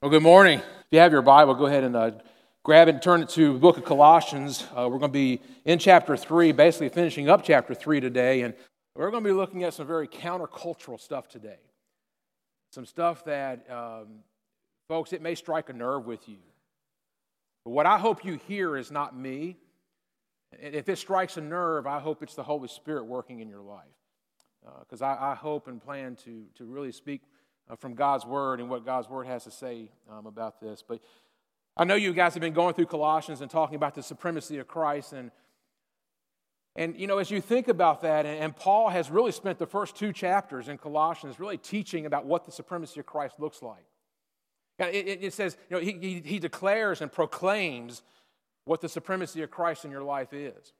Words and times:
Well, 0.00 0.12
good 0.12 0.22
morning. 0.22 0.60
If 0.60 0.86
you 0.92 1.00
have 1.00 1.10
your 1.10 1.22
Bible, 1.22 1.54
go 1.54 1.66
ahead 1.66 1.82
and 1.82 1.96
uh, 1.96 2.12
grab 2.62 2.86
it 2.86 2.94
and 2.94 3.02
turn 3.02 3.20
it 3.20 3.30
to 3.30 3.54
the 3.54 3.58
book 3.58 3.78
of 3.78 3.84
Colossians. 3.84 4.64
Uh, 4.70 4.88
we're 4.88 5.00
going 5.00 5.10
to 5.10 5.18
be 5.18 5.40
in 5.64 5.80
chapter 5.80 6.16
3, 6.16 6.52
basically 6.52 6.88
finishing 6.88 7.28
up 7.28 7.42
chapter 7.42 7.74
3 7.74 7.98
today, 7.98 8.42
and 8.42 8.54
we're 8.94 9.10
going 9.10 9.24
to 9.24 9.28
be 9.28 9.34
looking 9.34 9.64
at 9.64 9.74
some 9.74 9.88
very 9.88 10.06
countercultural 10.06 11.00
stuff 11.00 11.28
today. 11.28 11.58
Some 12.70 12.86
stuff 12.86 13.24
that, 13.24 13.68
um, 13.68 14.20
folks, 14.86 15.12
it 15.12 15.20
may 15.20 15.34
strike 15.34 15.68
a 15.68 15.72
nerve 15.72 16.06
with 16.06 16.28
you. 16.28 16.38
But 17.64 17.72
what 17.72 17.86
I 17.86 17.98
hope 17.98 18.24
you 18.24 18.38
hear 18.46 18.76
is 18.76 18.92
not 18.92 19.18
me. 19.18 19.56
If 20.52 20.88
it 20.88 20.98
strikes 20.98 21.38
a 21.38 21.40
nerve, 21.40 21.88
I 21.88 21.98
hope 21.98 22.22
it's 22.22 22.36
the 22.36 22.44
Holy 22.44 22.68
Spirit 22.68 23.06
working 23.06 23.40
in 23.40 23.48
your 23.48 23.62
life. 23.62 23.82
Because 24.78 25.02
uh, 25.02 25.06
I, 25.06 25.32
I 25.32 25.34
hope 25.34 25.66
and 25.66 25.82
plan 25.82 26.14
to, 26.22 26.44
to 26.54 26.66
really 26.66 26.92
speak 26.92 27.22
uh, 27.68 27.76
from 27.76 27.94
God's 27.94 28.24
Word 28.24 28.60
and 28.60 28.68
what 28.70 28.84
God's 28.84 29.08
Word 29.08 29.26
has 29.26 29.44
to 29.44 29.50
say 29.50 29.90
um, 30.10 30.26
about 30.26 30.60
this. 30.60 30.82
But 30.86 31.00
I 31.76 31.84
know 31.84 31.94
you 31.94 32.12
guys 32.12 32.34
have 32.34 32.40
been 32.40 32.52
going 32.52 32.74
through 32.74 32.86
Colossians 32.86 33.40
and 33.40 33.50
talking 33.50 33.76
about 33.76 33.94
the 33.94 34.02
supremacy 34.02 34.58
of 34.58 34.66
Christ. 34.66 35.12
And, 35.12 35.30
and 36.74 36.98
you 36.98 37.06
know, 37.06 37.18
as 37.18 37.30
you 37.30 37.40
think 37.40 37.68
about 37.68 38.02
that, 38.02 38.26
and, 38.26 38.38
and 38.38 38.56
Paul 38.56 38.88
has 38.88 39.10
really 39.10 39.32
spent 39.32 39.58
the 39.58 39.66
first 39.66 39.96
two 39.96 40.12
chapters 40.12 40.68
in 40.68 40.78
Colossians 40.78 41.38
really 41.38 41.58
teaching 41.58 42.06
about 42.06 42.26
what 42.26 42.44
the 42.46 42.52
supremacy 42.52 43.00
of 43.00 43.06
Christ 43.06 43.38
looks 43.38 43.62
like. 43.62 43.84
It, 44.78 44.94
it, 44.94 45.24
it 45.24 45.32
says, 45.32 45.56
you 45.68 45.76
know, 45.76 45.82
he, 45.82 45.92
he, 46.00 46.20
he 46.24 46.38
declares 46.38 47.00
and 47.00 47.10
proclaims 47.10 48.02
what 48.64 48.80
the 48.80 48.88
supremacy 48.88 49.42
of 49.42 49.50
Christ 49.50 49.84
in 49.84 49.90
your 49.90 50.02
life 50.02 50.32
is. 50.32 50.72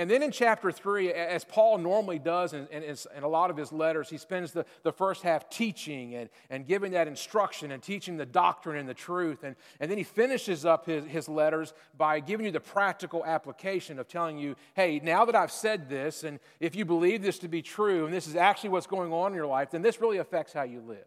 And 0.00 0.10
then 0.10 0.22
in 0.22 0.30
chapter 0.30 0.72
3, 0.72 1.12
as 1.12 1.44
Paul 1.44 1.76
normally 1.76 2.18
does 2.18 2.54
in, 2.54 2.66
in, 2.68 2.82
in, 2.82 3.22
a 3.22 3.28
lot 3.28 3.50
of 3.50 3.56
his 3.58 3.70
letters, 3.70 4.08
he 4.08 4.16
spends 4.16 4.50
the, 4.50 4.64
the 4.82 4.94
first 4.94 5.22
half 5.22 5.50
teaching 5.50 6.14
and, 6.14 6.30
and 6.48 6.66
giving 6.66 6.92
that 6.92 7.06
instruction 7.06 7.70
and 7.70 7.82
teaching 7.82 8.16
the 8.16 8.24
doctrine 8.24 8.78
and 8.78 8.88
the 8.88 8.94
truth. 8.94 9.44
And, 9.44 9.56
and 9.78 9.90
then 9.90 9.98
he 9.98 10.04
finishes 10.04 10.64
up 10.64 10.86
his, 10.86 11.04
his 11.04 11.28
letters 11.28 11.74
by 11.98 12.20
giving 12.20 12.46
you 12.46 12.50
the 12.50 12.60
practical 12.60 13.22
application 13.26 13.98
of 13.98 14.08
telling 14.08 14.38
you, 14.38 14.56
hey, 14.72 15.02
now 15.04 15.26
that 15.26 15.34
I've 15.34 15.52
said 15.52 15.90
this, 15.90 16.24
and 16.24 16.40
if 16.60 16.74
you 16.74 16.86
believe 16.86 17.20
this 17.20 17.38
to 17.40 17.48
be 17.48 17.60
true, 17.60 18.06
and 18.06 18.14
this 18.14 18.26
is 18.26 18.36
actually 18.36 18.70
what's 18.70 18.86
going 18.86 19.12
on 19.12 19.32
in 19.32 19.36
your 19.36 19.46
life, 19.46 19.70
then 19.70 19.82
this 19.82 20.00
really 20.00 20.16
affects 20.16 20.54
how 20.54 20.62
you 20.62 20.80
live. 20.80 21.04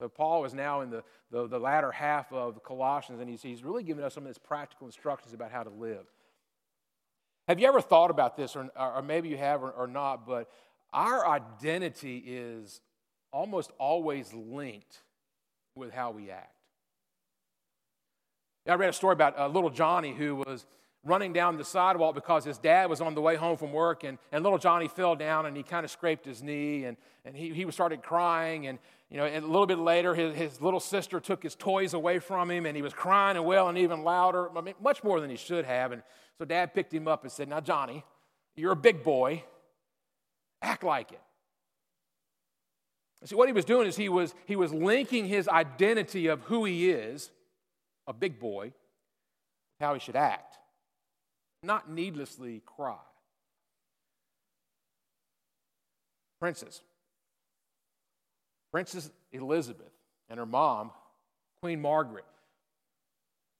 So 0.00 0.08
Paul 0.08 0.44
is 0.46 0.52
now 0.52 0.80
in 0.80 0.90
the, 0.90 1.04
the, 1.30 1.46
the 1.46 1.60
latter 1.60 1.92
half 1.92 2.32
of 2.32 2.60
Colossians, 2.64 3.20
and 3.20 3.30
he's, 3.30 3.40
he's 3.40 3.62
really 3.62 3.84
giving 3.84 4.02
us 4.02 4.14
some 4.14 4.24
of 4.24 4.28
his 4.28 4.38
practical 4.38 4.88
instructions 4.88 5.32
about 5.32 5.52
how 5.52 5.62
to 5.62 5.70
live. 5.70 6.06
Have 7.48 7.58
you 7.58 7.66
ever 7.66 7.80
thought 7.80 8.10
about 8.10 8.36
this, 8.36 8.54
or, 8.56 8.70
or 8.76 9.02
maybe 9.02 9.28
you 9.28 9.36
have 9.36 9.62
or, 9.62 9.70
or 9.70 9.86
not, 9.86 10.26
but 10.26 10.48
our 10.92 11.26
identity 11.26 12.22
is 12.26 12.80
almost 13.32 13.70
always 13.78 14.32
linked 14.32 15.02
with 15.74 15.92
how 15.92 16.10
we 16.10 16.30
act. 16.30 16.54
I 18.68 18.74
read 18.74 18.90
a 18.90 18.92
story 18.92 19.14
about 19.14 19.38
uh, 19.38 19.48
little 19.48 19.70
Johnny 19.70 20.14
who 20.14 20.36
was 20.36 20.66
running 21.04 21.32
down 21.32 21.56
the 21.56 21.64
sidewalk 21.64 22.14
because 22.14 22.44
his 22.44 22.58
dad 22.58 22.88
was 22.88 23.00
on 23.00 23.14
the 23.16 23.20
way 23.20 23.34
home 23.34 23.56
from 23.56 23.72
work, 23.72 24.04
and, 24.04 24.18
and 24.30 24.44
little 24.44 24.58
Johnny 24.58 24.86
fell 24.86 25.16
down 25.16 25.46
and 25.46 25.56
he 25.56 25.64
kind 25.64 25.84
of 25.84 25.90
scraped 25.90 26.24
his 26.24 26.42
knee, 26.42 26.84
and, 26.84 26.96
and 27.24 27.36
he, 27.36 27.52
he 27.52 27.68
started 27.72 28.02
crying. 28.02 28.68
And, 28.68 28.78
you 29.10 29.16
know, 29.16 29.24
and 29.24 29.44
a 29.44 29.48
little 29.48 29.66
bit 29.66 29.78
later, 29.78 30.14
his, 30.14 30.36
his 30.36 30.60
little 30.60 30.78
sister 30.78 31.18
took 31.18 31.42
his 31.42 31.56
toys 31.56 31.92
away 31.92 32.20
from 32.20 32.50
him, 32.50 32.66
and 32.66 32.76
he 32.76 32.82
was 32.82 32.94
crying 32.94 33.36
and 33.36 33.44
wailing 33.44 33.78
even 33.78 34.04
louder, 34.04 34.56
I 34.56 34.60
mean, 34.60 34.74
much 34.80 35.02
more 35.02 35.20
than 35.20 35.28
he 35.28 35.36
should 35.36 35.64
have. 35.64 35.90
And 35.90 36.02
so 36.38 36.44
dad 36.44 36.74
picked 36.74 36.92
him 36.92 37.08
up 37.08 37.22
and 37.22 37.32
said, 37.32 37.48
Now, 37.48 37.60
Johnny, 37.60 38.04
you're 38.56 38.72
a 38.72 38.76
big 38.76 39.02
boy, 39.02 39.44
act 40.60 40.82
like 40.82 41.12
it. 41.12 41.20
See, 43.24 43.36
what 43.36 43.48
he 43.48 43.52
was 43.52 43.64
doing 43.64 43.86
is 43.86 43.96
he 43.96 44.08
was, 44.08 44.34
he 44.46 44.56
was 44.56 44.72
linking 44.72 45.26
his 45.26 45.46
identity 45.46 46.26
of 46.26 46.40
who 46.42 46.64
he 46.64 46.90
is, 46.90 47.30
a 48.08 48.12
big 48.12 48.40
boy, 48.40 48.72
how 49.80 49.94
he 49.94 50.00
should 50.00 50.16
act 50.16 50.58
not 51.62 51.90
needlessly 51.90 52.62
cry. 52.66 52.96
Princess. 56.40 56.80
Princess 58.72 59.10
Elizabeth 59.32 59.92
and 60.28 60.38
her 60.38 60.46
mom, 60.46 60.90
Queen 61.62 61.80
Margaret. 61.80 62.24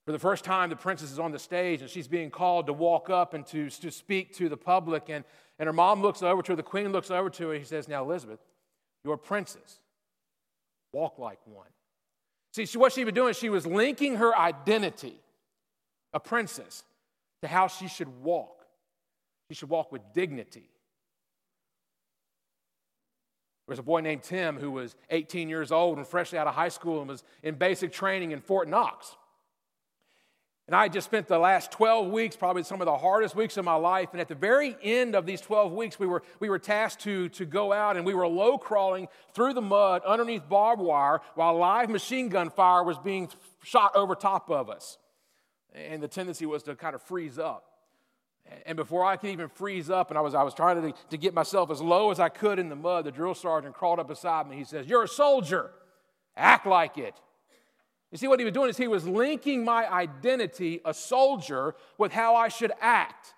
For 0.05 0.13
the 0.13 0.19
first 0.19 0.45
time, 0.45 0.69
the 0.69 0.77
princess 0.77 1.13
is 1.13 1.19
on 1.19 1.31
the 1.31 1.39
stage 1.39 1.81
and 1.81 1.89
she's 1.89 2.09
being 2.09 2.31
called 2.31 2.67
to 2.67 2.73
walk 2.73 3.09
up 3.09 3.35
and 3.35 3.47
to, 3.47 3.71
to 3.71 3.91
speak 3.91 4.35
to 4.37 4.49
the 4.49 4.57
public. 4.57 5.09
And, 5.09 5.25
and 5.59 5.67
her 5.69 5.73
mom 5.73 6.03
looks 6.03 6.23
over 6.23 6.43
to 6.43 6.53
her, 6.53 6.57
the 6.57 6.63
queen 6.63 6.91
looks 6.91 7.11
over 7.11 7.31
to 7.31 7.49
her, 7.49 7.53
and 7.53 7.63
he 7.63 7.67
says, 7.67 7.89
Now, 7.89 8.03
Elizabeth, 8.03 8.41
you're 9.05 9.15
a 9.15 9.19
princess. 9.19 9.79
Walk 10.93 11.19
like 11.19 11.39
one. 11.45 11.69
See, 12.53 12.67
what 12.77 12.93
she 12.93 13.05
was 13.05 13.15
doing, 13.15 13.33
she 13.33 13.49
was 13.49 13.67
linking 13.67 14.17
her 14.17 14.37
identity, 14.37 15.17
a 16.13 16.21
princess, 16.21 16.83
to 17.41 17.49
how 17.49 17.69
she 17.69 17.89
should 17.89 18.23
walk. 18.23 18.67
She 19.49 19.55
should 19.55 19.71
walk 19.71 19.93
with 19.93 20.03
dignity. 20.13 20.69
There 23.67 23.73
was 23.73 23.79
a 23.79 23.85
boy 23.85 24.01
named 24.01 24.23
Tim 24.25 24.59
who 24.59 24.71
was 24.73 24.97
18 25.11 25.49
years 25.49 25.71
old 25.71 25.97
and 25.97 26.07
freshly 26.07 26.39
out 26.39 26.47
of 26.47 26.55
high 26.55 26.69
school 26.69 26.99
and 26.99 27.09
was 27.09 27.23
in 27.43 27.55
basic 27.55 27.93
training 27.93 28.33
in 28.33 28.41
Fort 28.41 28.69
Knox. 28.69 29.17
And 30.73 30.81
I 30.81 30.89
just 30.89 31.05
spent 31.05 31.29
the 31.29 31.39
last 31.39 31.71
12 31.71 32.09
weeks, 32.11 32.35
probably 32.35 32.63
some 32.63 32.81
of 32.81 32.87
the 32.87 32.97
hardest 32.97 33.37
weeks 33.37 33.59
of 33.59 33.65
my 33.67 33.75
life. 33.75 34.09
And 34.13 34.23
at 34.23 34.29
the 34.29 34.35
very 34.35 34.75
end 34.83 35.15
of 35.15 35.27
these 35.27 35.43
12 35.43 35.71
weeks, 35.71 35.99
we 35.99 36.07
were, 36.07 36.23
we 36.41 36.49
were 36.49 36.59
tasked 36.59 37.03
to, 37.03 37.29
to 37.29 37.45
go 37.45 37.75
out 37.75 37.99
and 37.99 38.07
we 38.07 38.15
were 38.15 38.27
low 38.27 38.57
crawling 38.57 39.09
through 39.35 39.53
the 39.53 39.61
mud 39.61 40.01
underneath 40.07 40.49
barbed 40.49 40.81
wire 40.81 41.21
while 41.35 41.59
live 41.59 41.91
machine 41.91 42.31
gun 42.31 42.49
fire 42.49 42.83
was 42.85 42.97
being 42.99 43.29
shot 43.63 43.95
over 43.95 44.15
top 44.15 44.51
of 44.51 44.71
us. 44.71 44.97
And 45.75 46.03
the 46.03 46.09
tendency 46.09 46.47
was 46.47 46.63
to 46.63 46.75
kind 46.75 46.95
of 46.95 47.03
freeze 47.03 47.39
up. 47.39 47.67
And 48.65 48.75
before 48.75 49.05
I 49.05 49.19
could 49.19 49.29
even 49.29 49.51
freeze 49.51 49.91
up, 49.91 50.09
and 50.09 50.17
I 50.17 50.23
was, 50.23 50.35
I 50.35 50.43
was 50.43 50.55
trying 50.55 50.81
to, 50.81 50.95
to 51.11 51.19
get 51.19 51.35
myself 51.35 51.71
as 51.71 51.83
low 51.83 52.11
as 52.11 52.19
I 52.19 52.31
could 52.31 52.59
in 52.59 52.71
the 52.71 52.77
mud, 52.77 53.05
the 53.05 53.13
drill 53.13 53.35
sergeant 53.35 53.75
crawled 53.75 53.99
up 53.99 54.09
beside 54.09 54.49
me. 54.49 54.57
He 54.57 54.65
says, 54.65 54.87
You're 54.87 55.03
a 55.03 55.09
soldier. 55.09 55.71
Act 56.35 56.65
like 56.65 56.97
it. 56.97 57.15
You 58.13 58.19
see, 58.19 58.29
what 58.29 58.39
he 58.39 58.45
was 58.45 58.53
doing 58.53 58.69
is 58.69 58.77
he 58.77 58.89
was 58.89 59.09
linking 59.09 59.65
my 59.65 59.91
identity, 59.91 60.83
a 60.85 60.93
soldier, 60.93 61.75
with 61.97 62.13
how 62.13 62.37
I 62.37 62.49
should 62.49 62.71
act 62.81 63.35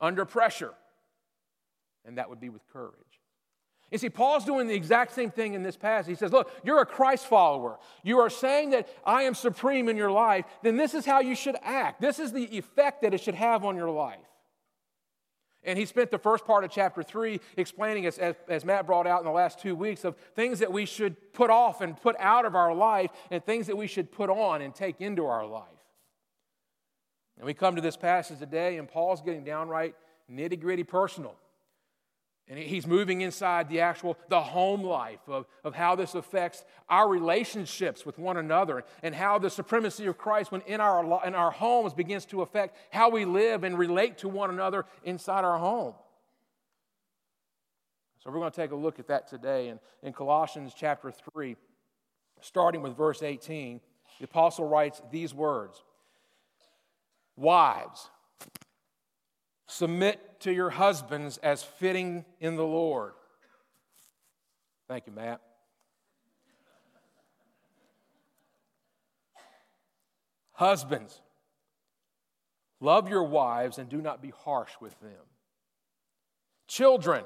under 0.00 0.24
pressure. 0.24 0.72
And 2.04 2.18
that 2.18 2.30
would 2.30 2.40
be 2.40 2.48
with 2.48 2.62
courage. 2.72 2.94
You 3.90 3.98
see, 3.98 4.10
Paul's 4.10 4.44
doing 4.44 4.68
the 4.68 4.74
exact 4.74 5.12
same 5.12 5.30
thing 5.30 5.54
in 5.54 5.64
this 5.64 5.76
passage. 5.76 6.10
He 6.10 6.14
says, 6.16 6.32
Look, 6.32 6.52
you're 6.64 6.80
a 6.80 6.86
Christ 6.86 7.26
follower. 7.26 7.78
You 8.04 8.18
are 8.20 8.30
saying 8.30 8.70
that 8.70 8.88
I 9.04 9.22
am 9.22 9.34
supreme 9.34 9.88
in 9.88 9.96
your 9.96 10.10
life, 10.10 10.44
then 10.62 10.76
this 10.76 10.94
is 10.94 11.04
how 11.04 11.20
you 11.20 11.34
should 11.34 11.56
act. 11.62 12.00
This 12.00 12.20
is 12.20 12.32
the 12.32 12.56
effect 12.56 13.02
that 13.02 13.12
it 13.12 13.20
should 13.20 13.34
have 13.34 13.64
on 13.64 13.76
your 13.76 13.90
life. 13.90 14.18
And 15.66 15.76
he 15.76 15.84
spent 15.84 16.12
the 16.12 16.18
first 16.18 16.46
part 16.46 16.62
of 16.62 16.70
chapter 16.70 17.02
three 17.02 17.40
explaining, 17.56 18.06
as, 18.06 18.18
as, 18.18 18.36
as, 18.48 18.64
Matt 18.64 18.86
brought 18.86 19.06
out 19.06 19.20
in 19.20 19.26
the 19.26 19.32
last 19.32 19.58
two 19.58 19.74
weeks, 19.74 20.04
of 20.04 20.16
things 20.36 20.60
that 20.60 20.72
we 20.72 20.86
should 20.86 21.32
put 21.32 21.50
off 21.50 21.80
and 21.80 22.00
put 22.00 22.14
out 22.20 22.44
of 22.44 22.54
our 22.54 22.72
life 22.72 23.10
and 23.32 23.44
things 23.44 23.66
that 23.66 23.76
we 23.76 23.88
should 23.88 24.12
put 24.12 24.30
on 24.30 24.62
and 24.62 24.72
take 24.72 25.00
into 25.00 25.26
our 25.26 25.44
life. 25.44 25.66
And 27.36 27.44
we 27.44 27.52
come 27.52 27.74
to 27.74 27.82
this 27.82 27.96
passage 27.96 28.38
today, 28.38 28.78
and 28.78 28.88
Paul's 28.88 29.20
getting 29.20 29.42
downright 29.42 29.96
nitty 30.30 30.60
gritty 30.60 30.84
personal. 30.84 31.34
And 32.48 32.58
he's 32.58 32.86
moving 32.86 33.22
inside 33.22 33.68
the 33.68 33.80
actual, 33.80 34.16
the 34.28 34.40
home 34.40 34.84
life 34.84 35.18
of, 35.26 35.46
of 35.64 35.74
how 35.74 35.96
this 35.96 36.14
affects 36.14 36.64
our 36.88 37.08
relationships 37.08 38.06
with 38.06 38.18
one 38.18 38.36
another 38.36 38.84
and 39.02 39.14
how 39.14 39.38
the 39.38 39.50
supremacy 39.50 40.06
of 40.06 40.16
Christ 40.16 40.52
when 40.52 40.60
in 40.62 40.80
our, 40.80 41.26
in 41.26 41.34
our 41.34 41.50
homes 41.50 41.92
begins 41.92 42.24
to 42.26 42.42
affect 42.42 42.76
how 42.90 43.10
we 43.10 43.24
live 43.24 43.64
and 43.64 43.76
relate 43.76 44.18
to 44.18 44.28
one 44.28 44.50
another 44.50 44.84
inside 45.02 45.44
our 45.44 45.58
home. 45.58 45.94
So 48.22 48.30
we're 48.30 48.38
going 48.38 48.52
to 48.52 48.56
take 48.56 48.70
a 48.70 48.76
look 48.76 49.00
at 49.00 49.08
that 49.08 49.28
today. 49.28 49.68
And 49.68 49.80
in 50.04 50.12
Colossians 50.12 50.72
chapter 50.76 51.12
3, 51.34 51.56
starting 52.40 52.80
with 52.80 52.96
verse 52.96 53.24
18, 53.24 53.80
the 54.18 54.24
apostle 54.24 54.68
writes 54.68 55.02
these 55.10 55.34
words 55.34 55.82
Wives, 57.36 58.08
Submit 59.76 60.40
to 60.40 60.50
your 60.50 60.70
husbands 60.70 61.36
as 61.42 61.62
fitting 61.62 62.24
in 62.40 62.56
the 62.56 62.64
Lord. 62.64 63.12
Thank 64.88 65.06
you, 65.06 65.12
Matt. 65.12 65.42
Husbands, 70.52 71.20
love 72.80 73.10
your 73.10 73.24
wives 73.24 73.76
and 73.76 73.90
do 73.90 74.00
not 74.00 74.22
be 74.22 74.32
harsh 74.44 74.72
with 74.80 74.98
them. 75.00 75.10
Children, 76.66 77.24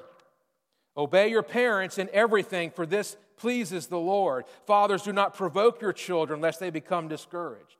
obey 0.97 1.29
your 1.29 1.43
parents 1.43 1.97
in 1.97 2.09
everything, 2.11 2.69
for 2.71 2.85
this 2.85 3.15
pleases 3.37 3.87
the 3.87 3.97
Lord. 3.97 4.43
Fathers, 4.67 5.03
do 5.03 5.13
not 5.13 5.35
provoke 5.35 5.81
your 5.81 5.93
children 5.93 6.41
lest 6.41 6.59
they 6.59 6.69
become 6.69 7.07
discouraged. 7.07 7.77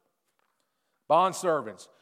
Bondservants, 1.10 1.90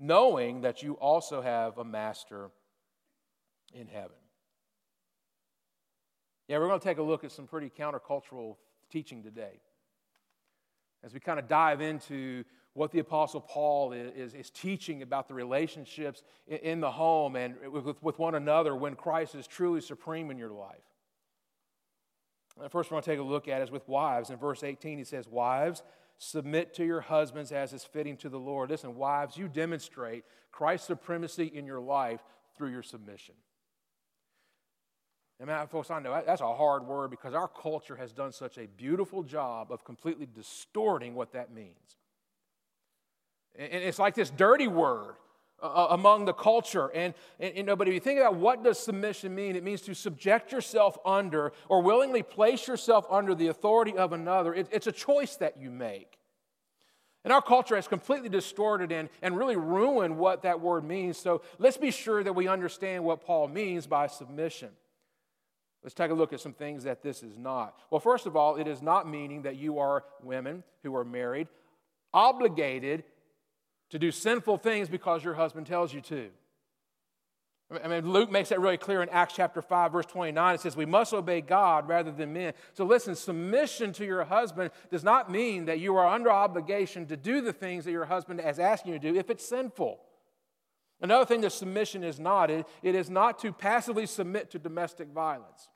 knowing 0.00 0.62
that 0.62 0.82
you 0.82 0.94
also 0.94 1.42
have 1.42 1.78
a 1.78 1.84
master 1.84 2.50
in 3.74 3.86
heaven. 3.86 4.16
Yeah, 6.48 6.58
we're 6.58 6.66
going 6.66 6.80
to 6.80 6.84
take 6.84 6.98
a 6.98 7.02
look 7.02 7.22
at 7.22 7.30
some 7.30 7.46
pretty 7.46 7.70
countercultural 7.70 8.56
teaching 8.90 9.22
today. 9.22 9.60
As 11.04 11.14
we 11.14 11.20
kind 11.20 11.38
of 11.38 11.46
dive 11.46 11.80
into 11.80 12.44
what 12.72 12.90
the 12.92 12.98
Apostle 12.98 13.40
Paul 13.40 13.92
is, 13.92 14.12
is, 14.14 14.34
is 14.34 14.50
teaching 14.50 15.02
about 15.02 15.28
the 15.28 15.34
relationships 15.34 16.22
in, 16.48 16.58
in 16.58 16.80
the 16.80 16.90
home 16.90 17.36
and 17.36 17.54
with, 17.70 18.02
with 18.02 18.18
one 18.18 18.34
another 18.34 18.74
when 18.74 18.94
Christ 18.96 19.34
is 19.34 19.46
truly 19.46 19.80
supreme 19.80 20.30
in 20.30 20.38
your 20.38 20.50
life. 20.50 20.78
The 22.60 22.68
first 22.68 22.90
one 22.90 22.96
I'll 22.96 23.02
take 23.02 23.18
a 23.18 23.22
look 23.22 23.48
at 23.48 23.62
is 23.62 23.70
with 23.70 23.88
wives. 23.88 24.30
In 24.30 24.36
verse 24.36 24.62
18, 24.62 24.98
he 24.98 25.04
says, 25.04 25.28
Wives, 25.28 25.82
submit 26.22 26.74
to 26.74 26.84
your 26.84 27.00
husbands 27.00 27.50
as 27.50 27.72
is 27.72 27.82
fitting 27.82 28.14
to 28.18 28.28
the 28.28 28.38
Lord. 28.38 28.68
Listen, 28.68 28.94
wives, 28.94 29.38
you 29.38 29.48
demonstrate 29.48 30.22
Christ's 30.52 30.86
supremacy 30.86 31.46
in 31.46 31.64
your 31.64 31.80
life 31.80 32.20
through 32.56 32.68
your 32.68 32.82
submission. 32.82 33.34
And 35.38 35.46
man, 35.46 35.66
folks, 35.68 35.90
I 35.90 35.98
know 35.98 36.22
that's 36.24 36.42
a 36.42 36.54
hard 36.54 36.86
word 36.86 37.10
because 37.10 37.32
our 37.32 37.48
culture 37.48 37.96
has 37.96 38.12
done 38.12 38.32
such 38.32 38.58
a 38.58 38.66
beautiful 38.66 39.22
job 39.22 39.72
of 39.72 39.82
completely 39.82 40.28
distorting 40.32 41.14
what 41.14 41.32
that 41.32 41.54
means. 41.54 41.96
And 43.58 43.82
it's 43.82 43.98
like 43.98 44.14
this 44.14 44.28
dirty 44.28 44.68
word 44.68 45.14
uh, 45.62 45.88
among 45.90 46.24
the 46.24 46.32
culture. 46.32 46.88
And, 46.94 47.14
and, 47.38 47.56
you 47.56 47.62
know, 47.62 47.76
but 47.76 47.88
if 47.88 47.94
you 47.94 48.00
think 48.00 48.20
about 48.20 48.36
what 48.36 48.62
does 48.62 48.78
submission 48.78 49.34
mean, 49.34 49.56
it 49.56 49.64
means 49.64 49.80
to 49.82 49.94
subject 49.94 50.52
yourself 50.52 50.98
under 51.04 51.52
or 51.68 51.82
willingly 51.82 52.22
place 52.22 52.66
yourself 52.66 53.06
under 53.10 53.34
the 53.34 53.48
authority 53.48 53.96
of 53.96 54.12
another. 54.12 54.54
It, 54.54 54.68
it's 54.70 54.86
a 54.86 54.92
choice 54.92 55.36
that 55.36 55.56
you 55.58 55.70
make. 55.70 56.18
And 57.22 57.32
our 57.32 57.42
culture 57.42 57.76
has 57.76 57.86
completely 57.86 58.30
distorted 58.30 58.92
and, 58.92 59.10
and 59.20 59.36
really 59.36 59.56
ruined 59.56 60.16
what 60.16 60.42
that 60.42 60.60
word 60.60 60.84
means. 60.84 61.18
So 61.18 61.42
let's 61.58 61.76
be 61.76 61.90
sure 61.90 62.22
that 62.24 62.32
we 62.32 62.48
understand 62.48 63.04
what 63.04 63.24
Paul 63.24 63.48
means 63.48 63.86
by 63.86 64.06
submission. 64.06 64.70
Let's 65.82 65.94
take 65.94 66.10
a 66.10 66.14
look 66.14 66.32
at 66.32 66.40
some 66.40 66.52
things 66.52 66.84
that 66.84 67.02
this 67.02 67.22
is 67.22 67.36
not. 67.36 67.78
Well, 67.90 68.00
first 68.00 68.26
of 68.26 68.36
all, 68.36 68.56
it 68.56 68.66
is 68.66 68.82
not 68.82 69.08
meaning 69.08 69.42
that 69.42 69.56
you 69.56 69.78
are 69.78 70.04
women 70.22 70.62
who 70.82 70.94
are 70.96 71.04
married 71.04 71.48
obligated 72.12 73.04
to 73.90 73.98
do 73.98 74.10
sinful 74.10 74.58
things 74.58 74.88
because 74.88 75.22
your 75.22 75.34
husband 75.34 75.66
tells 75.66 75.92
you 75.92 76.00
to. 76.02 76.30
I 77.84 77.86
mean, 77.86 78.10
Luke 78.10 78.32
makes 78.32 78.48
that 78.48 78.60
really 78.60 78.76
clear 78.76 79.00
in 79.00 79.08
Acts 79.10 79.34
chapter 79.34 79.62
5, 79.62 79.92
verse 79.92 80.06
29. 80.06 80.56
It 80.56 80.60
says, 80.60 80.76
We 80.76 80.86
must 80.86 81.14
obey 81.14 81.40
God 81.40 81.86
rather 81.86 82.10
than 82.10 82.32
men. 82.32 82.52
So 82.74 82.84
listen, 82.84 83.14
submission 83.14 83.92
to 83.92 84.04
your 84.04 84.24
husband 84.24 84.72
does 84.90 85.04
not 85.04 85.30
mean 85.30 85.66
that 85.66 85.78
you 85.78 85.94
are 85.96 86.06
under 86.06 86.32
obligation 86.32 87.06
to 87.06 87.16
do 87.16 87.40
the 87.40 87.52
things 87.52 87.84
that 87.84 87.92
your 87.92 88.06
husband 88.06 88.40
is 88.44 88.58
asking 88.58 88.94
you 88.94 88.98
to 88.98 89.12
do 89.12 89.18
if 89.18 89.30
it's 89.30 89.48
sinful. 89.48 90.00
Another 91.00 91.24
thing 91.24 91.42
that 91.42 91.52
submission 91.52 92.02
is 92.02 92.18
not, 92.18 92.50
it, 92.50 92.66
it 92.82 92.96
is 92.96 93.08
not 93.08 93.38
to 93.40 93.52
passively 93.52 94.04
submit 94.04 94.50
to 94.50 94.58
domestic 94.58 95.08
violence. 95.08 95.68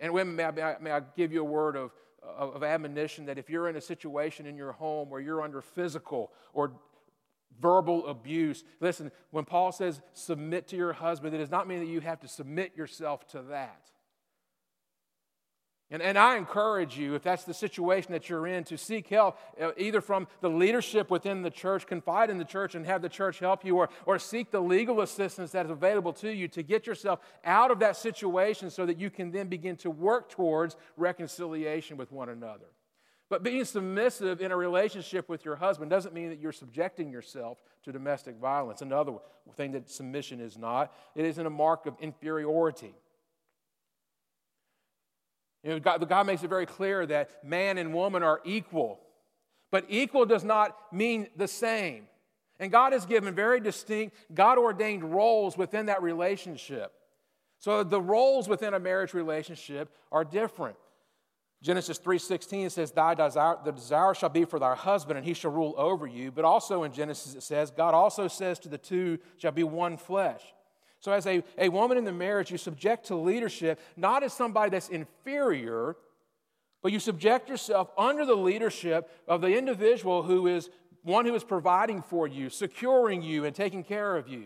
And 0.00 0.12
women, 0.12 0.36
may 0.36 0.44
I, 0.44 0.76
may 0.80 0.90
I 0.90 1.00
give 1.16 1.32
you 1.32 1.42
a 1.42 1.44
word 1.44 1.76
of, 1.76 1.92
of, 2.36 2.62
admonition 2.62 3.26
that 3.26 3.38
if 3.38 3.50
you're 3.50 3.68
in 3.68 3.76
a 3.76 3.80
situation 3.80 4.46
in 4.46 4.56
your 4.56 4.72
home 4.72 5.10
where 5.10 5.20
you're 5.20 5.42
under 5.42 5.60
physical 5.60 6.32
or 6.52 6.72
verbal 7.60 8.06
abuse, 8.06 8.64
listen, 8.80 9.10
when 9.30 9.44
Paul 9.44 9.72
says 9.72 10.00
submit 10.12 10.68
to 10.68 10.76
your 10.76 10.92
husband, 10.92 11.34
it 11.34 11.38
does 11.38 11.50
not 11.50 11.68
mean 11.68 11.80
that 11.80 11.88
you 11.88 12.00
have 12.00 12.20
to 12.20 12.28
submit 12.28 12.76
yourself 12.76 13.26
to 13.28 13.42
that. 13.42 13.90
And, 15.94 16.02
and 16.02 16.18
I 16.18 16.36
encourage 16.38 16.98
you, 16.98 17.14
if 17.14 17.22
that's 17.22 17.44
the 17.44 17.54
situation 17.54 18.10
that 18.14 18.28
you're 18.28 18.48
in, 18.48 18.64
to 18.64 18.76
seek 18.76 19.06
help 19.06 19.38
uh, 19.62 19.70
either 19.76 20.00
from 20.00 20.26
the 20.40 20.50
leadership 20.50 21.08
within 21.08 21.42
the 21.42 21.52
church, 21.52 21.86
confide 21.86 22.30
in 22.30 22.38
the 22.38 22.44
church 22.44 22.74
and 22.74 22.84
have 22.84 23.00
the 23.00 23.08
church 23.08 23.38
help 23.38 23.64
you, 23.64 23.76
or, 23.76 23.88
or 24.04 24.18
seek 24.18 24.50
the 24.50 24.60
legal 24.60 25.02
assistance 25.02 25.52
that 25.52 25.66
is 25.66 25.70
available 25.70 26.12
to 26.14 26.34
you 26.34 26.48
to 26.48 26.64
get 26.64 26.88
yourself 26.88 27.20
out 27.44 27.70
of 27.70 27.78
that 27.78 27.96
situation 27.96 28.70
so 28.70 28.84
that 28.84 28.98
you 28.98 29.08
can 29.08 29.30
then 29.30 29.46
begin 29.46 29.76
to 29.76 29.88
work 29.88 30.28
towards 30.28 30.74
reconciliation 30.96 31.96
with 31.96 32.10
one 32.10 32.28
another. 32.28 32.66
But 33.28 33.44
being 33.44 33.64
submissive 33.64 34.40
in 34.40 34.50
a 34.50 34.56
relationship 34.56 35.28
with 35.28 35.44
your 35.44 35.54
husband 35.54 35.92
doesn't 35.92 36.12
mean 36.12 36.30
that 36.30 36.40
you're 36.40 36.50
subjecting 36.50 37.12
yourself 37.12 37.58
to 37.84 37.92
domestic 37.92 38.34
violence. 38.40 38.82
Another 38.82 39.12
thing 39.56 39.70
that 39.70 39.88
submission 39.88 40.40
is 40.40 40.58
not, 40.58 40.92
it 41.14 41.24
isn't 41.24 41.46
a 41.46 41.50
mark 41.50 41.86
of 41.86 41.94
inferiority. 42.00 42.96
You 45.64 45.70
know, 45.70 45.80
God, 45.80 46.06
God 46.08 46.26
makes 46.26 46.42
it 46.42 46.48
very 46.48 46.66
clear 46.66 47.06
that 47.06 47.42
man 47.42 47.78
and 47.78 47.94
woman 47.94 48.22
are 48.22 48.40
equal, 48.44 49.00
but 49.70 49.86
equal 49.88 50.26
does 50.26 50.44
not 50.44 50.76
mean 50.92 51.28
the 51.36 51.48
same. 51.48 52.06
And 52.60 52.70
God 52.70 52.92
has 52.92 53.06
given 53.06 53.34
very 53.34 53.60
distinct, 53.60 54.14
God 54.32 54.58
ordained 54.58 55.02
roles 55.02 55.56
within 55.56 55.86
that 55.86 56.02
relationship. 56.02 56.92
So 57.58 57.82
the 57.82 58.00
roles 58.00 58.46
within 58.46 58.74
a 58.74 58.78
marriage 58.78 59.14
relationship 59.14 59.88
are 60.12 60.24
different. 60.24 60.76
Genesis 61.62 61.98
3:16 61.98 62.70
says, 62.70 62.90
Thy 62.90 63.14
desire, 63.14 63.56
the 63.64 63.72
desire 63.72 64.12
shall 64.12 64.28
be 64.28 64.44
for 64.44 64.58
thy 64.58 64.74
husband, 64.74 65.16
and 65.16 65.26
he 65.26 65.32
shall 65.32 65.50
rule 65.50 65.74
over 65.78 66.06
you. 66.06 66.30
But 66.30 66.44
also 66.44 66.82
in 66.82 66.92
Genesis 66.92 67.34
it 67.34 67.42
says, 67.42 67.70
God 67.70 67.94
also 67.94 68.28
says 68.28 68.58
to 68.60 68.68
the 68.68 68.76
two 68.76 69.18
shall 69.38 69.52
be 69.52 69.64
one 69.64 69.96
flesh. 69.96 70.42
So, 71.04 71.12
as 71.12 71.26
a, 71.26 71.44
a 71.58 71.68
woman 71.68 71.98
in 71.98 72.04
the 72.04 72.14
marriage, 72.14 72.50
you 72.50 72.56
subject 72.56 73.08
to 73.08 73.14
leadership 73.14 73.78
not 73.94 74.22
as 74.22 74.32
somebody 74.32 74.70
that's 74.70 74.88
inferior, 74.88 75.96
but 76.82 76.92
you 76.92 76.98
subject 76.98 77.50
yourself 77.50 77.90
under 77.98 78.24
the 78.24 78.34
leadership 78.34 79.10
of 79.28 79.42
the 79.42 79.54
individual 79.54 80.22
who 80.22 80.46
is 80.46 80.70
one 81.02 81.26
who 81.26 81.34
is 81.34 81.44
providing 81.44 82.00
for 82.00 82.26
you, 82.26 82.48
securing 82.48 83.20
you, 83.20 83.44
and 83.44 83.54
taking 83.54 83.84
care 83.84 84.16
of 84.16 84.28
you. 84.28 84.44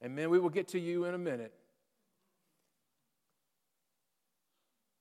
And 0.00 0.18
then 0.18 0.30
we 0.30 0.40
will 0.40 0.50
get 0.50 0.66
to 0.70 0.80
you 0.80 1.04
in 1.04 1.14
a 1.14 1.18
minute. 1.18 1.54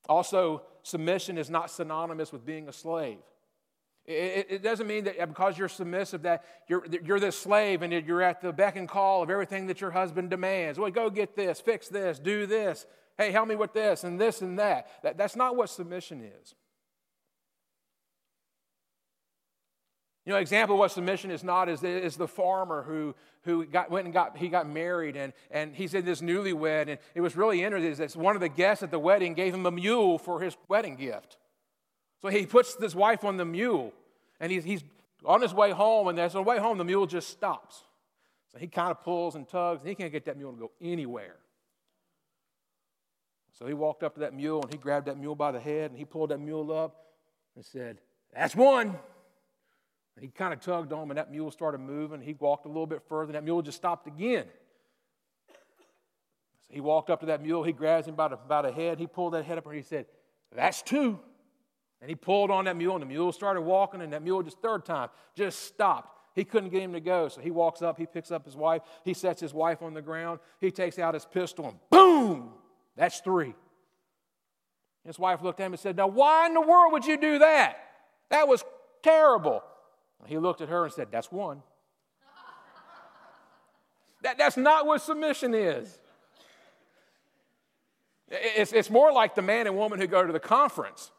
Also, 0.07 0.62
submission 0.84 1.40
is 1.40 1.50
not 1.50 1.72
synonymous 1.72 2.31
with 2.31 2.45
being 2.45 2.69
a 2.69 2.72
slave. 2.72 3.18
It, 4.05 4.47
it, 4.50 4.63
doesn't 4.63 4.85
mean 4.85 5.05
that 5.05 5.29
because 5.29 5.57
you're 5.57 5.69
submissive 5.69 6.23
that 6.23 6.44
you're, 6.68 6.85
you're 7.04 7.21
this 7.21 7.39
slave 7.39 7.83
and 7.83 7.94
you're 7.94 8.21
at 8.21 8.42
the 8.42 8.51
beck 8.51 8.75
and 8.75 8.87
call 8.87 9.23
of 9.23 9.30
everything 9.30 9.68
that 9.68 9.80
your 9.80 9.92
husband 9.92 10.30
demands. 10.30 10.78
Well, 10.78 10.92
go 10.92 11.09
get 11.09 11.37
this, 11.37 11.61
fix 11.61 11.87
this, 11.87 12.19
do 12.19 12.45
this. 12.45 12.85
Hey, 13.18 13.31
help 13.31 13.47
me 13.47 13.56
with 13.56 13.71
this 13.71 14.04
and 14.04 14.19
this 14.19 14.42
and 14.42 14.59
that. 14.59 14.87
that 15.04 15.18
that's 15.18 15.37
not 15.37 15.56
what 15.56 15.69
submission 15.69 16.21
is. 16.21 16.54
You 20.25 20.33
know, 20.33 20.39
example 20.39 20.75
of 20.75 20.80
what 20.80 20.92
submission 20.92 21.31
is 21.31 21.44
not 21.44 21.69
is, 21.69 21.81
is 21.83 22.18
the 22.18 22.28
farmer 22.28 22.83
who, 22.83 23.16
who 23.44 23.66
got, 23.66 23.89
went 23.89 24.06
and 24.06 24.13
got, 24.13 24.37
he 24.37 24.49
got 24.49 24.68
married 24.68 25.16
and, 25.16 25.31
and 25.49 25.73
he's 25.73 25.94
in 25.94 26.04
this 26.04 26.21
newlywed 26.21 26.89
and 26.89 26.97
it 27.16 27.21
was 27.21 27.37
really 27.37 27.63
interesting 27.63 27.94
that 27.95 28.16
one 28.18 28.35
of 28.35 28.42
the 28.42 28.49
guests 28.49 28.83
at 28.83 28.92
the 28.92 28.99
wedding 28.99 29.33
gave 29.33 29.54
him 29.54 29.66
a 29.66 29.71
mule 29.71 30.18
for 30.18 30.42
his 30.42 30.57
wedding 30.68 30.97
gift. 30.97 31.37
So 32.23 32.30
he 32.30 32.45
puts 32.45 32.75
this 32.75 32.95
wife 32.95 33.25
on 33.25 33.35
the 33.35 33.44
mule, 33.44 33.92
and 34.39 34.49
he's, 34.49 34.63
he's 34.63 34.81
on 35.25 35.42
his 35.42 35.53
way 35.53 35.71
home, 35.71 36.07
and 36.07 36.18
as 36.18 36.33
on 36.35 36.45
the 36.45 36.49
way 36.49 36.57
home, 36.57 36.77
the 36.77 36.85
mule 36.85 37.06
just 37.06 37.27
stops. 37.30 37.83
So 38.49 38.57
he 38.57 38.68
kind 38.68 38.92
of 38.92 39.03
pulls 39.03 39.35
and 39.35 39.45
tugs, 39.45 39.81
and 39.81 39.89
he 39.89 39.95
can't 39.95 40.11
get 40.11 40.23
that 40.25 40.37
mule 40.37 40.53
to 40.53 40.57
go 40.57 40.71
anywhere. 40.80 41.35
So 43.51 43.65
he 43.65 43.73
walked 43.73 44.03
up 44.03 44.13
to 44.13 44.21
that 44.21 44.33
mule, 44.33 44.61
and 44.61 44.71
he 44.71 44.77
grabbed 44.77 45.07
that 45.07 45.18
mule 45.18 45.35
by 45.35 45.51
the 45.51 45.59
head, 45.59 45.92
and 45.92 45.99
he 45.99 46.06
pulled 46.06 46.30
that 46.30 46.39
mule 46.39 46.71
up 46.71 46.95
and 47.57 47.65
said, 47.65 47.97
That's 48.33 48.56
one. 48.56 48.95
And 50.15 50.23
he 50.23 50.30
kind 50.30 50.53
of 50.53 50.61
tugged 50.61 50.94
on 50.94 51.03
him, 51.03 51.11
and 51.11 51.18
that 51.18 51.30
mule 51.30 51.51
started 51.51 51.80
moving. 51.80 52.21
He 52.21 52.35
walked 52.39 52.65
a 52.65 52.69
little 52.69 52.87
bit 52.87 53.01
further, 53.09 53.31
and 53.31 53.35
that 53.35 53.44
mule 53.44 53.61
just 53.61 53.75
stopped 53.75 54.07
again. 54.07 54.45
So 55.49 56.73
he 56.73 56.80
walked 56.80 57.09
up 57.09 57.19
to 57.19 57.25
that 57.25 57.42
mule, 57.42 57.63
he 57.63 57.73
grabs 57.73 58.07
him 58.07 58.15
by 58.15 58.30
the, 58.30 58.37
by 58.37 58.61
the 58.61 58.71
head, 58.71 58.97
he 58.97 59.07
pulled 59.07 59.33
that 59.33 59.44
head 59.44 59.57
up, 59.57 59.65
and 59.65 59.75
he 59.75 59.81
said, 59.81 60.06
That's 60.56 60.81
two. 60.81 61.19
And 62.04 62.10
he 62.10 62.16
pulled 62.16 62.52
on 62.52 62.66
that 62.66 62.76
mule, 62.76 62.95
and 62.95 63.02
the 63.02 63.06
mule 63.06 63.31
started 63.31 63.62
walking, 63.62 64.02
and 64.02 64.12
that 64.12 64.22
mule 64.22 64.44
just 64.44 64.60
third 64.60 64.83
time 64.83 65.07
just 65.36 65.64
stopped. 65.64 66.19
He 66.36 66.44
couldn't 66.44 66.69
get 66.69 66.81
him 66.81 66.92
to 66.92 67.00
go. 67.00 67.30
So 67.30 67.40
he 67.40 67.50
walks 67.50 67.81
up, 67.81 67.98
he 67.98 68.06
picks 68.06 68.30
up 68.30 68.44
his 68.44 68.57
wife, 68.57 68.81
he 69.06 69.14
sets 69.14 69.40
his 69.40 69.54
wife 69.54 69.81
on 69.81 69.94
the 69.94 70.02
ground, 70.02 70.42
he 70.60 70.69
takes 70.69 71.00
out 71.00 71.14
his 71.14 71.24
pistol, 71.24 71.66
and 71.66 71.78
boom! 71.90 72.50
That's 72.98 73.22
three. 73.22 73.56
His 75.06 75.18
wife 75.18 75.42
looked 75.42 75.62
at 75.62 75.68
him 75.68 75.72
and 75.72 75.80
said, 75.80 75.95
Now, 75.95 76.07
why 76.07 76.45
in 76.48 76.54
the 76.54 76.60
world 76.60 76.92
would 76.92 77.06
you 77.06 77.16
do 77.16 77.40
that? 77.40 77.78
That 78.30 78.50
was 78.50 78.66
terrible. 79.02 79.64
He 80.26 80.38
looked 80.38 80.60
at 80.60 80.68
her 80.68 80.83
and 80.83 80.94
said, 80.94 81.07
That's 81.10 81.31
one. 81.31 81.64
that, 84.24 84.38
that's 84.38 84.57
not 84.57 84.86
what 84.86 85.02
submission 85.02 85.54
is. 85.54 86.00
It's, 88.28 88.74
it's 88.74 88.90
more 88.90 89.14
like 89.14 89.36
the 89.36 89.42
man 89.42 89.68
and 89.68 89.78
woman 89.78 90.02
who 90.02 90.07
go 90.07 90.28
to 90.28 90.33
the 90.33 90.40
conference 90.42 91.10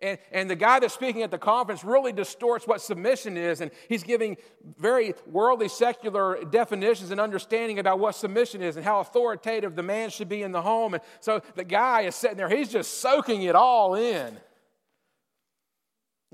And, 0.00 0.18
and 0.30 0.48
the 0.48 0.56
guy 0.56 0.78
that's 0.78 0.94
speaking 0.94 1.22
at 1.22 1.30
the 1.30 1.38
conference 1.38 1.82
really 1.82 2.12
distorts 2.12 2.66
what 2.66 2.80
submission 2.80 3.36
is, 3.36 3.60
and 3.60 3.70
he's 3.88 4.04
giving 4.04 4.36
very 4.78 5.14
worldly, 5.26 5.68
secular 5.68 6.44
definitions 6.44 7.10
and 7.10 7.20
understanding 7.20 7.80
about 7.80 7.98
what 7.98 8.14
submission 8.14 8.62
is 8.62 8.76
and 8.76 8.84
how 8.84 9.00
authoritative 9.00 9.74
the 9.74 9.82
man 9.82 10.10
should 10.10 10.28
be 10.28 10.42
in 10.42 10.52
the 10.52 10.62
home. 10.62 10.94
And 10.94 11.02
so 11.20 11.42
the 11.56 11.64
guy 11.64 12.02
is 12.02 12.14
sitting 12.14 12.36
there, 12.36 12.48
he's 12.48 12.70
just 12.70 13.00
soaking 13.00 13.42
it 13.42 13.56
all 13.56 13.96
in. 13.96 14.38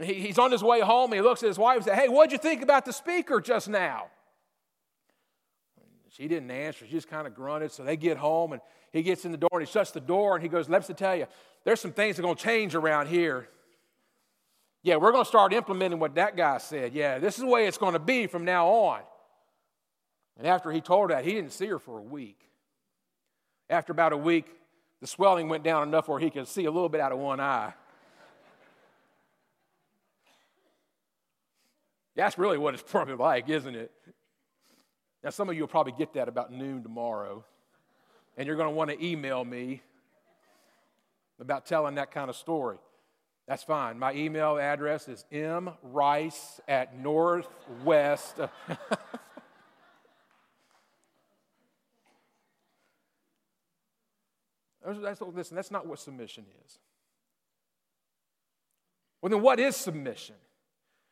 He, 0.01 0.15
he's 0.15 0.39
on 0.39 0.51
his 0.51 0.63
way 0.63 0.81
home, 0.81 1.13
he 1.13 1.23
looks 1.23 1.43
at 1.43 1.47
his 1.47 1.59
wife 1.59 1.77
and 1.77 1.85
says, 1.87 1.99
Hey, 1.99 2.09
what'd 2.09 2.33
you 2.33 2.39
think 2.39 2.63
about 2.63 2.85
the 2.85 2.93
speaker 2.93 3.41
just 3.41 3.69
now? 3.69 4.09
She 6.11 6.29
didn't 6.29 6.51
answer. 6.51 6.87
She 6.87 6.93
just 6.93 7.09
kind 7.09 7.27
of 7.27 7.35
grunted. 7.35 7.73
So 7.73 7.83
they 7.83 7.97
get 7.97 8.17
home, 8.17 8.53
and 8.53 8.63
he 8.93 9.03
gets 9.03 9.25
in 9.25 9.33
the 9.33 9.39
door, 9.39 9.51
and 9.55 9.67
he 9.67 9.71
shuts 9.71 9.91
the 9.91 10.01
door, 10.01 10.35
and 10.37 10.43
he 10.43 10.49
goes, 10.49 10.69
Let 10.69 10.89
me 10.89 10.95
tell 10.95 11.17
you, 11.17 11.27
there's 11.65 11.81
some 11.81 11.93
things 11.93 12.17
that 12.17 12.23
are 12.23 12.27
going 12.27 12.37
to 12.37 12.43
change 12.43 12.75
around 12.75 13.09
here. 13.09 13.49
Yeah, 14.85 14.97
we're 14.97 15.13
going 15.13 15.25
to 15.25 15.29
start 15.29 15.55
implementing 15.55 15.99
what 15.99 16.15
that 16.17 16.37
guy 16.37 16.59
said. 16.59 16.93
Yeah, 16.93 17.19
this 17.19 17.37
is 17.37 17.41
the 17.41 17.47
way 17.47 17.67
it's 17.67 17.79
going 17.79 17.95
to 17.95 17.99
be 17.99 18.27
from 18.27 18.45
now 18.45 18.69
on. 18.69 19.01
And 20.37 20.47
after 20.47 20.71
he 20.71 20.83
told 20.83 21.09
her 21.09 21.17
that, 21.17 21.25
he 21.25 21.33
didn't 21.33 21.53
see 21.53 21.67
her 21.69 21.79
for 21.79 21.99
a 21.99 22.03
week. 22.03 22.39
After 23.71 23.93
about 23.93 24.13
a 24.13 24.17
week, 24.17 24.45
the 25.01 25.07
swelling 25.07 25.49
went 25.49 25.65
down 25.65 25.89
enough 25.89 26.07
where 26.07 26.21
he 26.21 26.29
could 26.29 26.47
see 26.47 26.67
a 26.67 26.71
little 26.71 26.91
bit 26.91 27.01
out 27.01 27.13
of 27.13 27.19
one 27.19 27.41
eye. 27.41 27.73
That's 32.15 32.37
really 32.37 32.59
what 32.59 32.75
it's 32.75 32.83
probably 32.87 33.15
like, 33.15 33.49
isn't 33.49 33.75
it? 33.75 33.91
Now, 35.23 35.31
some 35.31 35.49
of 35.49 35.55
you 35.55 35.63
will 35.63 35.69
probably 35.69 35.95
get 35.97 36.13
that 36.13 36.29
about 36.29 36.53
noon 36.53 36.83
tomorrow, 36.83 37.43
and 38.37 38.47
you're 38.47 38.57
going 38.57 38.69
to 38.69 38.75
want 38.75 38.91
to 38.91 39.03
email 39.03 39.43
me 39.43 39.81
about 41.41 41.65
telling 41.65 41.95
that 41.95 42.11
kind 42.11 42.29
of 42.29 42.37
story. 42.37 42.77
That's 43.47 43.63
fine. 43.63 43.99
My 43.99 44.15
email 44.15 44.57
address 44.57 45.07
is 45.07 45.27
mrice 45.31 46.61
at 46.67 46.99
northwest. 46.99 48.37
that's, 55.03 55.21
listen, 55.21 55.57
that's 55.57 55.71
not 55.71 55.87
what 55.87 55.99
submission 55.99 56.47
is. 56.65 56.79
Well, 59.21 59.31
then 59.31 59.43
what 59.43 59.61
is 59.61 59.77
submission? 59.77 60.37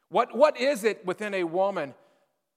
What, 0.09 0.37
what 0.37 0.59
is 0.59 0.85
it 0.85 1.05
within 1.05 1.35
a 1.35 1.45
woman 1.45 1.95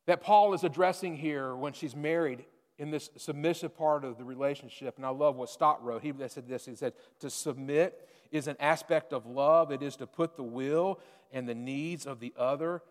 that 0.07 0.21
Paul 0.21 0.53
is 0.53 0.63
addressing 0.63 1.17
here 1.17 1.55
when 1.55 1.73
she's 1.73 1.95
married 1.95 2.45
in 2.77 2.91
this 2.91 3.09
submissive 3.17 3.77
part 3.77 4.05
of 4.05 4.17
the 4.17 4.23
relationship? 4.23 4.95
And 4.97 5.05
I 5.05 5.09
love 5.09 5.35
what 5.35 5.49
Stott 5.49 5.83
wrote. 5.83 6.01
He 6.01 6.13
said 6.27 6.47
this 6.47 6.65
He 6.65 6.75
said, 6.75 6.93
To 7.19 7.29
submit 7.29 8.07
is 8.31 8.47
an 8.47 8.55
aspect 8.59 9.13
of 9.13 9.25
love, 9.25 9.71
it 9.71 9.81
is 9.81 9.95
to 9.97 10.07
put 10.07 10.35
the 10.35 10.43
will 10.43 10.99
and 11.31 11.47
the 11.47 11.55
needs 11.55 12.05
of 12.05 12.19
the 12.19 12.33
other 12.37 12.81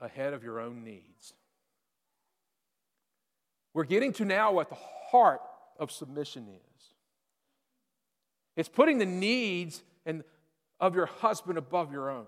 ahead 0.00 0.32
of 0.32 0.42
your 0.42 0.60
own 0.60 0.84
needs. 0.84 1.34
We're 3.74 3.84
getting 3.84 4.12
to 4.14 4.24
now 4.24 4.52
what 4.52 4.70
the 4.70 4.78
heart 5.10 5.40
of 5.78 5.92
submission 5.92 6.48
is 6.48 6.68
it's 8.58 8.68
putting 8.68 8.98
the 8.98 9.06
needs 9.06 9.84
and, 10.04 10.24
of 10.80 10.96
your 10.96 11.06
husband 11.06 11.58
above 11.58 11.92
your 11.92 12.10
own. 12.10 12.26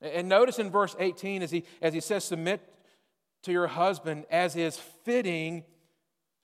And 0.00 0.30
notice 0.30 0.58
in 0.58 0.70
verse 0.70 0.96
18 0.98 1.42
as 1.42 1.50
he, 1.50 1.64
as 1.82 1.92
he 1.92 2.00
says, 2.00 2.24
Submit 2.24 2.62
to 3.42 3.52
your 3.52 3.66
husband 3.66 4.24
as 4.30 4.56
is 4.56 4.78
fitting 5.04 5.64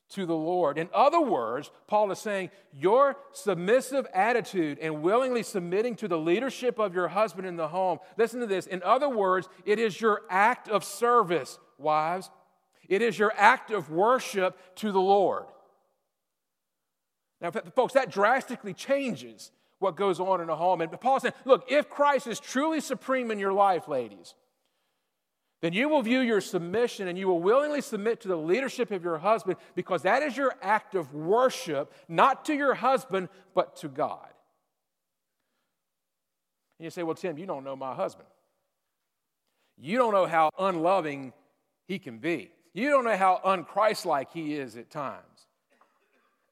to 0.09 0.25
the 0.25 0.35
Lord. 0.35 0.77
In 0.77 0.89
other 0.93 1.19
words, 1.19 1.71
Paul 1.87 2.11
is 2.11 2.19
saying 2.19 2.51
your 2.71 3.17
submissive 3.31 4.05
attitude 4.13 4.77
and 4.79 5.01
willingly 5.01 5.43
submitting 5.43 5.95
to 5.97 6.07
the 6.07 6.17
leadership 6.17 6.79
of 6.79 6.93
your 6.93 7.07
husband 7.07 7.47
in 7.47 7.55
the 7.55 7.67
home. 7.67 7.99
Listen 8.17 8.39
to 8.39 8.45
this. 8.45 8.67
In 8.67 8.83
other 8.83 9.09
words, 9.09 9.49
it 9.65 9.79
is 9.79 9.99
your 9.99 10.21
act 10.29 10.69
of 10.69 10.83
service, 10.83 11.57
wives. 11.77 12.29
It 12.87 13.01
is 13.01 13.17
your 13.17 13.33
act 13.35 13.71
of 13.71 13.89
worship 13.89 14.57
to 14.75 14.91
the 14.91 15.01
Lord. 15.01 15.45
Now, 17.41 17.51
folks, 17.51 17.93
that 17.93 18.11
drastically 18.11 18.73
changes 18.73 19.51
what 19.79 19.95
goes 19.95 20.19
on 20.19 20.39
in 20.39 20.49
a 20.49 20.55
home. 20.55 20.81
And 20.81 20.91
Paul 21.01 21.19
said, 21.19 21.33
look, 21.43 21.65
if 21.69 21.89
Christ 21.89 22.27
is 22.27 22.39
truly 22.39 22.79
supreme 22.79 23.31
in 23.31 23.39
your 23.39 23.53
life, 23.53 23.87
ladies, 23.87 24.35
then 25.61 25.73
you 25.73 25.89
will 25.89 26.01
view 26.01 26.19
your 26.19 26.41
submission 26.41 27.07
and 27.07 27.17
you 27.17 27.27
will 27.27 27.39
willingly 27.39 27.81
submit 27.81 28.21
to 28.21 28.27
the 28.27 28.35
leadership 28.35 28.91
of 28.91 29.03
your 29.03 29.17
husband 29.17 29.57
because 29.73 30.03
that 30.03 30.21
is 30.21 30.35
your 30.35 30.53
act 30.61 30.95
of 30.95 31.13
worship, 31.13 31.93
not 32.07 32.45
to 32.45 32.53
your 32.53 32.75
husband, 32.75 33.29
but 33.53 33.75
to 33.77 33.87
God. 33.87 34.27
And 36.77 36.83
you 36.83 36.89
say, 36.89 37.03
Well, 37.03 37.15
Tim, 37.15 37.37
you 37.37 37.45
don't 37.45 37.63
know 37.63 37.75
my 37.75 37.95
husband. 37.95 38.27
You 39.77 39.97
don't 39.97 40.13
know 40.13 40.25
how 40.25 40.51
unloving 40.57 41.33
he 41.87 41.99
can 41.99 42.19
be. 42.19 42.51
You 42.73 42.89
don't 42.89 43.05
know 43.05 43.15
how 43.15 43.39
unchristlike 43.43 44.27
he 44.33 44.55
is 44.55 44.75
at 44.75 44.89
times. 44.89 45.47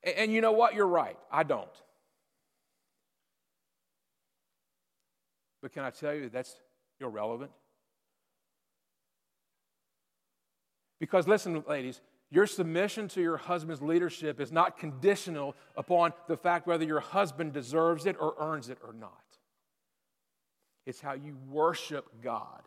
And 0.03 0.31
you 0.31 0.41
know 0.41 0.51
what? 0.51 0.73
You're 0.73 0.87
right. 0.87 1.17
I 1.31 1.43
don't. 1.43 1.67
But 5.61 5.71
can 5.71 5.83
I 5.83 5.91
tell 5.91 6.13
you 6.13 6.29
that's 6.29 6.55
irrelevant? 6.99 7.51
Because 11.03 11.27
listen, 11.27 11.65
ladies, 11.67 11.99
your 12.31 12.47
submission 12.47 13.09
to 13.09 13.21
your 13.21 13.35
husband's 13.35 13.81
leadership 13.81 14.39
is 14.39 14.53
not 14.53 14.77
conditional 14.77 15.53
upon 15.75 16.13
the 16.29 16.37
fact 16.37 16.65
whether 16.65 16.85
your 16.85 17.01
husband 17.01 17.51
deserves 17.51 18.05
it 18.05 18.15
or 18.21 18.35
earns 18.39 18.69
it 18.69 18.77
or 18.81 18.93
not. 18.93 19.11
It's 20.85 21.01
how 21.01 21.11
you 21.11 21.35
worship 21.49 22.05
God. 22.21 22.61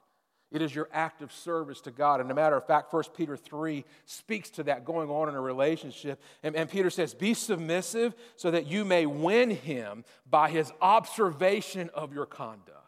It 0.53 0.61
is 0.61 0.75
your 0.75 0.91
act 0.93 1.23
of 1.23 1.33
service 1.33 1.81
to 1.81 1.91
God. 1.91 2.21
And 2.21 2.31
a 2.31 2.35
matter 2.35 2.59
of 2.59 2.67
fact, 2.67 2.93
1 2.93 3.05
Peter 3.17 3.39
3 3.39 3.87
speaks 4.05 4.51
to 4.51 4.65
that 4.65 4.85
going 4.85 5.09
on 5.09 5.31
in 5.31 5.35
a 5.35 5.41
relationship. 5.41 6.23
And, 6.43 6.55
and 6.57 6.69
Peter 6.69 6.91
says, 6.91 7.15
Be 7.15 7.33
submissive 7.33 8.15
so 8.37 8.51
that 8.51 8.67
you 8.67 8.85
may 8.85 9.07
win 9.07 9.49
him 9.49 10.05
by 10.29 10.51
his 10.51 10.71
observation 10.83 11.89
of 11.95 12.13
your 12.13 12.27
conduct. 12.27 12.86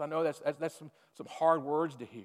I 0.00 0.06
know 0.06 0.22
that's, 0.22 0.38
that's, 0.40 0.58
that's 0.58 0.78
some, 0.78 0.90
some 1.16 1.26
hard 1.28 1.62
words 1.62 1.96
to 1.96 2.04
hear. 2.04 2.24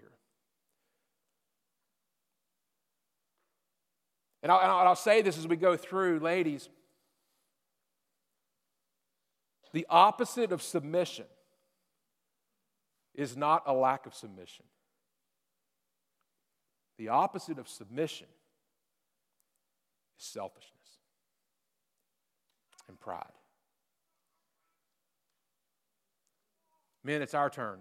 And 4.42 4.52
I'll, 4.52 4.60
and 4.60 4.88
I'll 4.88 4.96
say 4.96 5.22
this 5.22 5.38
as 5.38 5.48
we 5.48 5.56
go 5.56 5.78
through, 5.78 6.20
ladies. 6.20 6.70
The 9.72 9.88
opposite 9.90 10.52
of 10.52 10.62
submission 10.62 11.26
is 13.16 13.38
not 13.38 13.64
a 13.66 13.74
lack 13.74 14.06
of 14.06 14.14
submission. 14.14 14.66
The 16.98 17.10
opposite 17.10 17.58
of 17.58 17.68
submission 17.68 18.28
is 20.20 20.26
selfishness 20.26 20.72
and 22.88 23.00
pride. 23.00 23.24
Men, 27.04 27.22
it's 27.22 27.34
our 27.34 27.50
turn. 27.50 27.80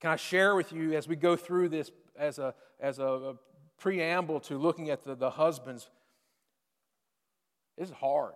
Can 0.00 0.10
I 0.10 0.16
share 0.16 0.56
with 0.56 0.72
you 0.72 0.94
as 0.94 1.06
we 1.06 1.16
go 1.16 1.36
through 1.36 1.68
this 1.68 1.90
as 2.18 2.38
a, 2.38 2.54
as 2.80 2.98
a, 2.98 3.04
a 3.04 3.34
preamble 3.78 4.40
to 4.40 4.58
looking 4.58 4.90
at 4.90 5.04
the, 5.04 5.14
the 5.14 5.30
husbands? 5.30 5.88
This 7.78 7.88
is 7.88 7.94
hard. 7.94 8.34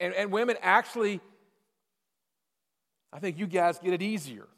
And, 0.00 0.14
and 0.14 0.32
women 0.32 0.56
actually, 0.60 1.20
I 3.12 3.18
think 3.18 3.38
you 3.38 3.46
guys 3.46 3.78
get 3.78 3.92
it 3.92 4.02
easier. 4.02 4.48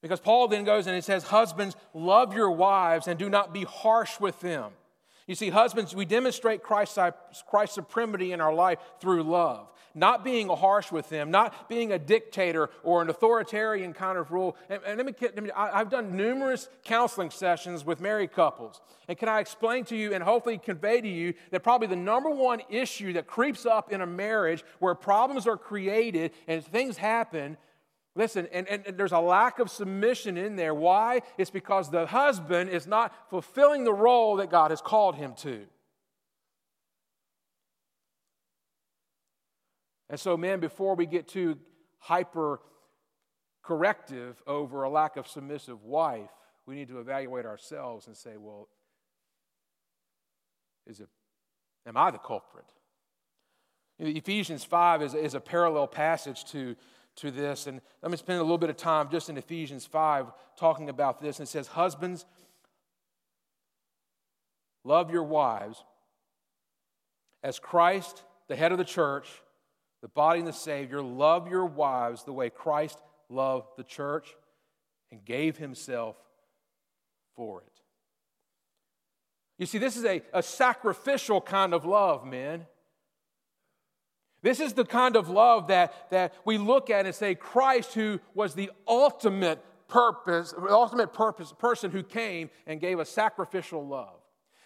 Because 0.00 0.18
Paul 0.18 0.48
then 0.48 0.64
goes 0.64 0.86
and 0.88 0.96
he 0.96 1.00
says, 1.00 1.22
Husbands, 1.22 1.76
love 1.94 2.34
your 2.34 2.50
wives 2.50 3.06
and 3.06 3.18
do 3.18 3.30
not 3.30 3.52
be 3.52 3.62
harsh 3.62 4.18
with 4.18 4.40
them. 4.40 4.72
You 5.26 5.34
see, 5.34 5.50
husbands, 5.50 5.94
we 5.94 6.04
demonstrate 6.04 6.62
Christ's, 6.62 6.98
Christ's 7.48 7.76
supremacy 7.76 8.32
in 8.32 8.40
our 8.40 8.52
life 8.52 8.78
through 9.00 9.22
love, 9.22 9.72
not 9.94 10.24
being 10.24 10.48
harsh 10.48 10.90
with 10.90 11.08
them, 11.08 11.30
not 11.30 11.68
being 11.68 11.92
a 11.92 11.98
dictator 11.98 12.70
or 12.82 13.02
an 13.02 13.08
authoritarian 13.08 13.92
kind 13.92 14.18
of 14.18 14.32
rule. 14.32 14.56
And, 14.68 14.80
and 14.84 14.96
let, 14.96 15.06
me, 15.06 15.14
let 15.20 15.42
me, 15.42 15.50
I've 15.52 15.90
done 15.90 16.16
numerous 16.16 16.68
counseling 16.84 17.30
sessions 17.30 17.84
with 17.84 18.00
married 18.00 18.32
couples. 18.32 18.80
And 19.06 19.16
can 19.16 19.28
I 19.28 19.38
explain 19.38 19.84
to 19.86 19.96
you 19.96 20.12
and 20.12 20.24
hopefully 20.24 20.58
convey 20.58 21.00
to 21.00 21.08
you 21.08 21.34
that 21.50 21.62
probably 21.62 21.86
the 21.86 21.96
number 21.96 22.30
one 22.30 22.60
issue 22.68 23.12
that 23.12 23.26
creeps 23.28 23.64
up 23.64 23.92
in 23.92 24.00
a 24.00 24.06
marriage 24.06 24.64
where 24.80 24.94
problems 24.94 25.46
are 25.46 25.56
created 25.56 26.32
and 26.48 26.64
things 26.64 26.96
happen 26.96 27.56
Listen, 28.14 28.46
and, 28.52 28.68
and, 28.68 28.86
and, 28.86 28.98
there's 28.98 29.12
a 29.12 29.18
lack 29.18 29.58
of 29.58 29.70
submission 29.70 30.36
in 30.36 30.56
there. 30.56 30.74
Why? 30.74 31.22
It's 31.38 31.50
because 31.50 31.90
the 31.90 32.06
husband 32.06 32.68
is 32.68 32.86
not 32.86 33.30
fulfilling 33.30 33.84
the 33.84 33.92
role 33.92 34.36
that 34.36 34.50
God 34.50 34.70
has 34.70 34.82
called 34.82 35.14
him 35.14 35.32
to. 35.36 35.62
And 40.10 40.20
so, 40.20 40.36
men, 40.36 40.60
before 40.60 40.94
we 40.94 41.06
get 41.06 41.26
too 41.26 41.56
hyper 41.98 42.60
corrective 43.62 44.42
over 44.46 44.82
a 44.82 44.90
lack 44.90 45.16
of 45.16 45.26
submissive 45.26 45.82
wife, 45.82 46.28
we 46.66 46.74
need 46.74 46.88
to 46.88 47.00
evaluate 47.00 47.46
ourselves 47.46 48.08
and 48.08 48.14
say, 48.14 48.36
well, 48.36 48.68
is 50.86 51.00
it, 51.00 51.08
am 51.86 51.96
I 51.96 52.10
the 52.10 52.18
culprit? 52.18 52.66
Ephesians 53.98 54.64
5 54.64 55.02
is, 55.02 55.14
is 55.14 55.34
a 55.34 55.40
parallel 55.40 55.86
passage 55.86 56.44
to, 56.46 56.76
to 57.16 57.30
this. 57.30 57.66
And 57.66 57.80
let 58.02 58.10
me 58.10 58.16
spend 58.16 58.38
a 58.38 58.42
little 58.42 58.58
bit 58.58 58.70
of 58.70 58.76
time 58.76 59.08
just 59.10 59.28
in 59.28 59.36
Ephesians 59.36 59.86
5 59.86 60.26
talking 60.56 60.88
about 60.88 61.20
this. 61.20 61.38
And 61.38 61.46
it 61.46 61.50
says, 61.50 61.68
Husbands, 61.68 62.24
love 64.84 65.10
your 65.10 65.24
wives 65.24 65.84
as 67.42 67.58
Christ, 67.58 68.22
the 68.48 68.56
head 68.56 68.72
of 68.72 68.78
the 68.78 68.84
church, 68.84 69.28
the 70.00 70.08
body 70.08 70.40
and 70.40 70.48
the 70.48 70.52
Savior, 70.52 71.02
love 71.02 71.48
your 71.48 71.66
wives 71.66 72.24
the 72.24 72.32
way 72.32 72.50
Christ 72.50 72.98
loved 73.28 73.68
the 73.76 73.84
church 73.84 74.28
and 75.10 75.24
gave 75.24 75.56
himself 75.56 76.16
for 77.34 77.60
it. 77.62 77.68
You 79.58 79.66
see, 79.66 79.78
this 79.78 79.96
is 79.96 80.04
a, 80.04 80.22
a 80.32 80.42
sacrificial 80.42 81.40
kind 81.40 81.74
of 81.74 81.84
love, 81.84 82.26
men. 82.26 82.66
This 84.42 84.58
is 84.58 84.72
the 84.72 84.84
kind 84.84 85.16
of 85.16 85.28
love 85.28 85.68
that, 85.68 86.10
that 86.10 86.34
we 86.44 86.58
look 86.58 86.90
at 86.90 87.06
and 87.06 87.14
say, 87.14 87.34
Christ, 87.34 87.94
who 87.94 88.20
was 88.34 88.54
the 88.54 88.70
ultimate 88.88 89.64
purpose, 89.88 90.52
ultimate 90.68 91.12
purpose, 91.12 91.52
person 91.58 91.90
who 91.90 92.02
came 92.02 92.50
and 92.66 92.80
gave 92.80 92.98
a 92.98 93.04
sacrificial 93.04 93.86
love. 93.86 94.18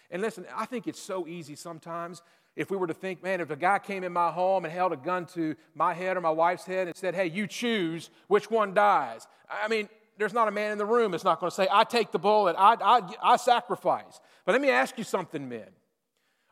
And 0.09 0.21
listen, 0.21 0.45
I 0.55 0.65
think 0.65 0.87
it's 0.87 0.99
so 0.99 1.27
easy 1.27 1.55
sometimes 1.55 2.23
if 2.55 2.71
we 2.71 2.77
were 2.77 2.87
to 2.87 2.93
think, 2.93 3.21
man, 3.21 3.39
if 3.39 3.51
a 3.51 3.55
guy 3.55 3.77
came 3.77 4.03
in 4.03 4.11
my 4.11 4.31
home 4.31 4.65
and 4.65 4.73
held 4.73 4.93
a 4.93 4.97
gun 4.97 5.25
to 5.27 5.55
my 5.75 5.93
head 5.93 6.17
or 6.17 6.21
my 6.21 6.31
wife's 6.31 6.65
head 6.65 6.87
and 6.87 6.95
said, 6.95 7.13
hey, 7.13 7.27
you 7.27 7.45
choose 7.45 8.09
which 8.27 8.49
one 8.49 8.73
dies. 8.73 9.27
I 9.49 9.67
mean, 9.67 9.89
there's 10.17 10.33
not 10.33 10.47
a 10.47 10.51
man 10.51 10.71
in 10.71 10.77
the 10.79 10.85
room 10.85 11.11
that's 11.11 11.25
not 11.25 11.39
going 11.39 11.51
to 11.51 11.55
say, 11.55 11.67
I 11.71 11.83
take 11.83 12.11
the 12.11 12.19
bullet, 12.19 12.55
I, 12.57 12.77
I, 12.81 13.01
I 13.21 13.35
sacrifice. 13.35 14.19
But 14.43 14.53
let 14.53 14.61
me 14.61 14.71
ask 14.71 14.97
you 14.97 15.03
something, 15.03 15.47
men. 15.47 15.67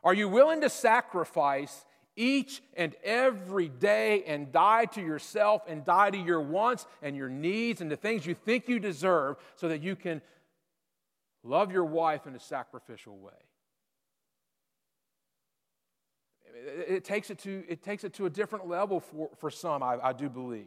Are 0.04 0.14
you 0.14 0.28
willing 0.28 0.60
to 0.60 0.70
sacrifice 0.70 1.85
each 2.16 2.62
and 2.74 2.94
every 3.04 3.68
day 3.68 4.24
and 4.24 4.50
die 4.50 4.86
to 4.86 5.02
yourself 5.02 5.62
and 5.68 5.84
die 5.84 6.10
to 6.10 6.18
your 6.18 6.40
wants 6.40 6.86
and 7.02 7.14
your 7.14 7.28
needs 7.28 7.80
and 7.80 7.90
the 7.90 7.96
things 7.96 8.26
you 8.26 8.34
think 8.34 8.68
you 8.68 8.80
deserve 8.80 9.36
so 9.54 9.68
that 9.68 9.82
you 9.82 9.94
can 9.94 10.22
love 11.44 11.70
your 11.70 11.84
wife 11.84 12.26
in 12.26 12.34
a 12.34 12.40
sacrificial 12.40 13.16
way. 13.18 13.32
It 16.88 17.04
takes 17.04 17.30
it 17.30 17.38
to, 17.40 17.64
it 17.68 17.82
takes 17.82 18.02
it 18.02 18.14
to 18.14 18.26
a 18.26 18.30
different 18.30 18.66
level 18.66 18.98
for, 18.98 19.28
for 19.38 19.50
some, 19.50 19.82
I, 19.82 19.98
I 20.02 20.12
do 20.12 20.28
believe. 20.28 20.64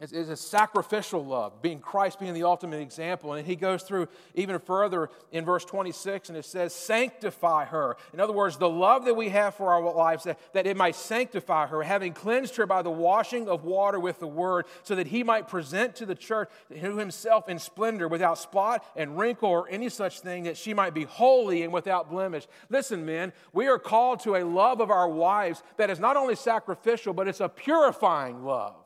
It's, 0.00 0.12
it's 0.12 0.30
a 0.30 0.36
sacrificial 0.36 1.24
love, 1.24 1.60
being 1.60 1.80
Christ 1.80 2.20
being 2.20 2.32
the 2.32 2.44
ultimate 2.44 2.80
example. 2.80 3.32
And 3.32 3.44
he 3.44 3.56
goes 3.56 3.82
through 3.82 4.06
even 4.34 4.60
further 4.60 5.10
in 5.32 5.44
verse 5.44 5.64
26, 5.64 6.28
and 6.28 6.38
it 6.38 6.44
says, 6.44 6.72
Sanctify 6.72 7.64
her. 7.64 7.96
In 8.12 8.20
other 8.20 8.32
words, 8.32 8.56
the 8.58 8.68
love 8.68 9.06
that 9.06 9.14
we 9.14 9.30
have 9.30 9.56
for 9.56 9.72
our 9.72 9.92
lives, 9.92 10.22
that, 10.22 10.38
that 10.52 10.68
it 10.68 10.76
might 10.76 10.94
sanctify 10.94 11.66
her, 11.66 11.82
having 11.82 12.12
cleansed 12.12 12.54
her 12.56 12.66
by 12.66 12.82
the 12.82 12.92
washing 12.92 13.48
of 13.48 13.64
water 13.64 13.98
with 13.98 14.20
the 14.20 14.28
word, 14.28 14.66
so 14.84 14.94
that 14.94 15.08
he 15.08 15.24
might 15.24 15.48
present 15.48 15.96
to 15.96 16.06
the 16.06 16.14
church 16.14 16.48
himself 16.72 17.48
in 17.48 17.58
splendor, 17.58 18.06
without 18.06 18.38
spot 18.38 18.84
and 18.94 19.18
wrinkle 19.18 19.50
or 19.50 19.68
any 19.68 19.88
such 19.88 20.20
thing, 20.20 20.44
that 20.44 20.56
she 20.56 20.74
might 20.74 20.94
be 20.94 21.04
holy 21.04 21.64
and 21.64 21.72
without 21.72 22.08
blemish. 22.08 22.46
Listen, 22.70 23.04
men, 23.04 23.32
we 23.52 23.66
are 23.66 23.80
called 23.80 24.20
to 24.20 24.36
a 24.36 24.44
love 24.44 24.80
of 24.80 24.92
our 24.92 25.08
wives 25.08 25.64
that 25.76 25.90
is 25.90 25.98
not 25.98 26.16
only 26.16 26.36
sacrificial, 26.36 27.12
but 27.12 27.26
it's 27.26 27.40
a 27.40 27.48
purifying 27.48 28.44
love. 28.44 28.76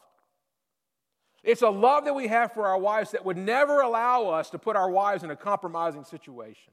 It's 1.43 1.63
a 1.63 1.69
love 1.69 2.05
that 2.05 2.15
we 2.15 2.29
have 2.29 2.53
for 2.53 2.67
our 2.67 2.79
wives 2.79 3.11
that 3.13 3.25
would 3.25 3.37
never 3.37 3.81
allow 3.81 4.29
us 4.29 4.51
to 4.51 4.59
put 4.59 4.77
our 4.77 4.91
wives 4.91 5.25
in 5.25 5.31
a 5.31 5.37
compromising 5.37 6.05
situation. 6.05 6.73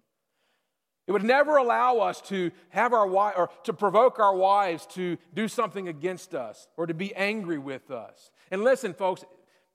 It 1.07 1.11
would 1.11 1.23
never 1.23 1.57
allow 1.57 1.97
us 1.97 2.21
to 2.29 2.51
have 2.69 2.93
our 2.93 3.07
wife 3.07 3.33
or 3.35 3.49
to 3.63 3.73
provoke 3.73 4.19
our 4.19 4.35
wives 4.35 4.85
to 4.91 5.17
do 5.33 5.47
something 5.47 5.87
against 5.87 6.35
us 6.35 6.67
or 6.77 6.85
to 6.85 6.93
be 6.93 7.15
angry 7.15 7.57
with 7.57 7.89
us. 7.89 8.29
And 8.51 8.63
listen, 8.63 8.93
folks, 8.93 9.25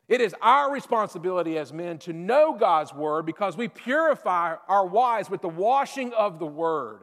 it 0.07 0.21
is 0.21 0.33
our 0.41 0.73
responsibility 0.73 1.59
as 1.59 1.73
men 1.73 1.99
to 1.99 2.13
know 2.13 2.55
God's 2.55 2.95
word 2.95 3.27
because 3.27 3.57
we 3.57 3.67
purify 3.67 4.55
our 4.69 4.87
wives 4.87 5.29
with 5.29 5.43
the 5.43 5.49
washing 5.49 6.13
of 6.13 6.39
the 6.39 6.47
word. 6.47 7.01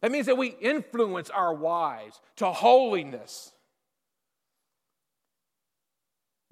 That 0.00 0.10
means 0.10 0.26
that 0.26 0.36
we 0.36 0.48
influence 0.48 1.30
our 1.30 1.54
wives 1.54 2.20
to 2.36 2.50
holiness. 2.50 3.53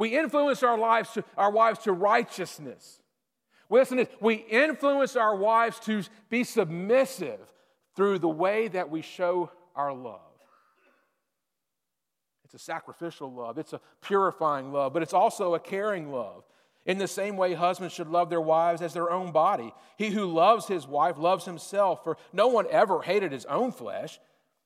We 0.02 0.18
influence 0.18 0.64
our 0.64 0.76
lives 0.76 1.12
to, 1.12 1.22
our 1.36 1.52
wives 1.52 1.78
to 1.84 1.92
righteousness. 1.92 2.98
Listen, 3.70 4.04
we 4.20 4.34
influence 4.34 5.14
our 5.14 5.36
wives 5.36 5.78
to 5.84 6.02
be 6.28 6.42
submissive 6.42 7.38
through 7.94 8.18
the 8.18 8.28
way 8.28 8.66
that 8.66 8.90
we 8.90 9.00
show 9.00 9.52
our 9.76 9.92
love. 9.92 10.18
It's 12.44 12.54
a 12.54 12.58
sacrificial 12.58 13.32
love, 13.32 13.58
it's 13.58 13.74
a 13.74 13.80
purifying 14.00 14.72
love, 14.72 14.92
but 14.92 15.04
it's 15.04 15.14
also 15.14 15.54
a 15.54 15.60
caring 15.60 16.10
love. 16.10 16.42
In 16.84 16.98
the 16.98 17.06
same 17.06 17.36
way, 17.36 17.54
husbands 17.54 17.94
should 17.94 18.08
love 18.08 18.28
their 18.28 18.40
wives 18.40 18.82
as 18.82 18.94
their 18.94 19.12
own 19.12 19.30
body. 19.30 19.72
He 19.96 20.10
who 20.10 20.26
loves 20.26 20.66
his 20.66 20.84
wife 20.84 21.16
loves 21.16 21.44
himself, 21.44 22.02
for 22.02 22.16
no 22.32 22.48
one 22.48 22.66
ever 22.72 23.02
hated 23.02 23.30
his 23.30 23.44
own 23.44 23.70
flesh, 23.70 24.18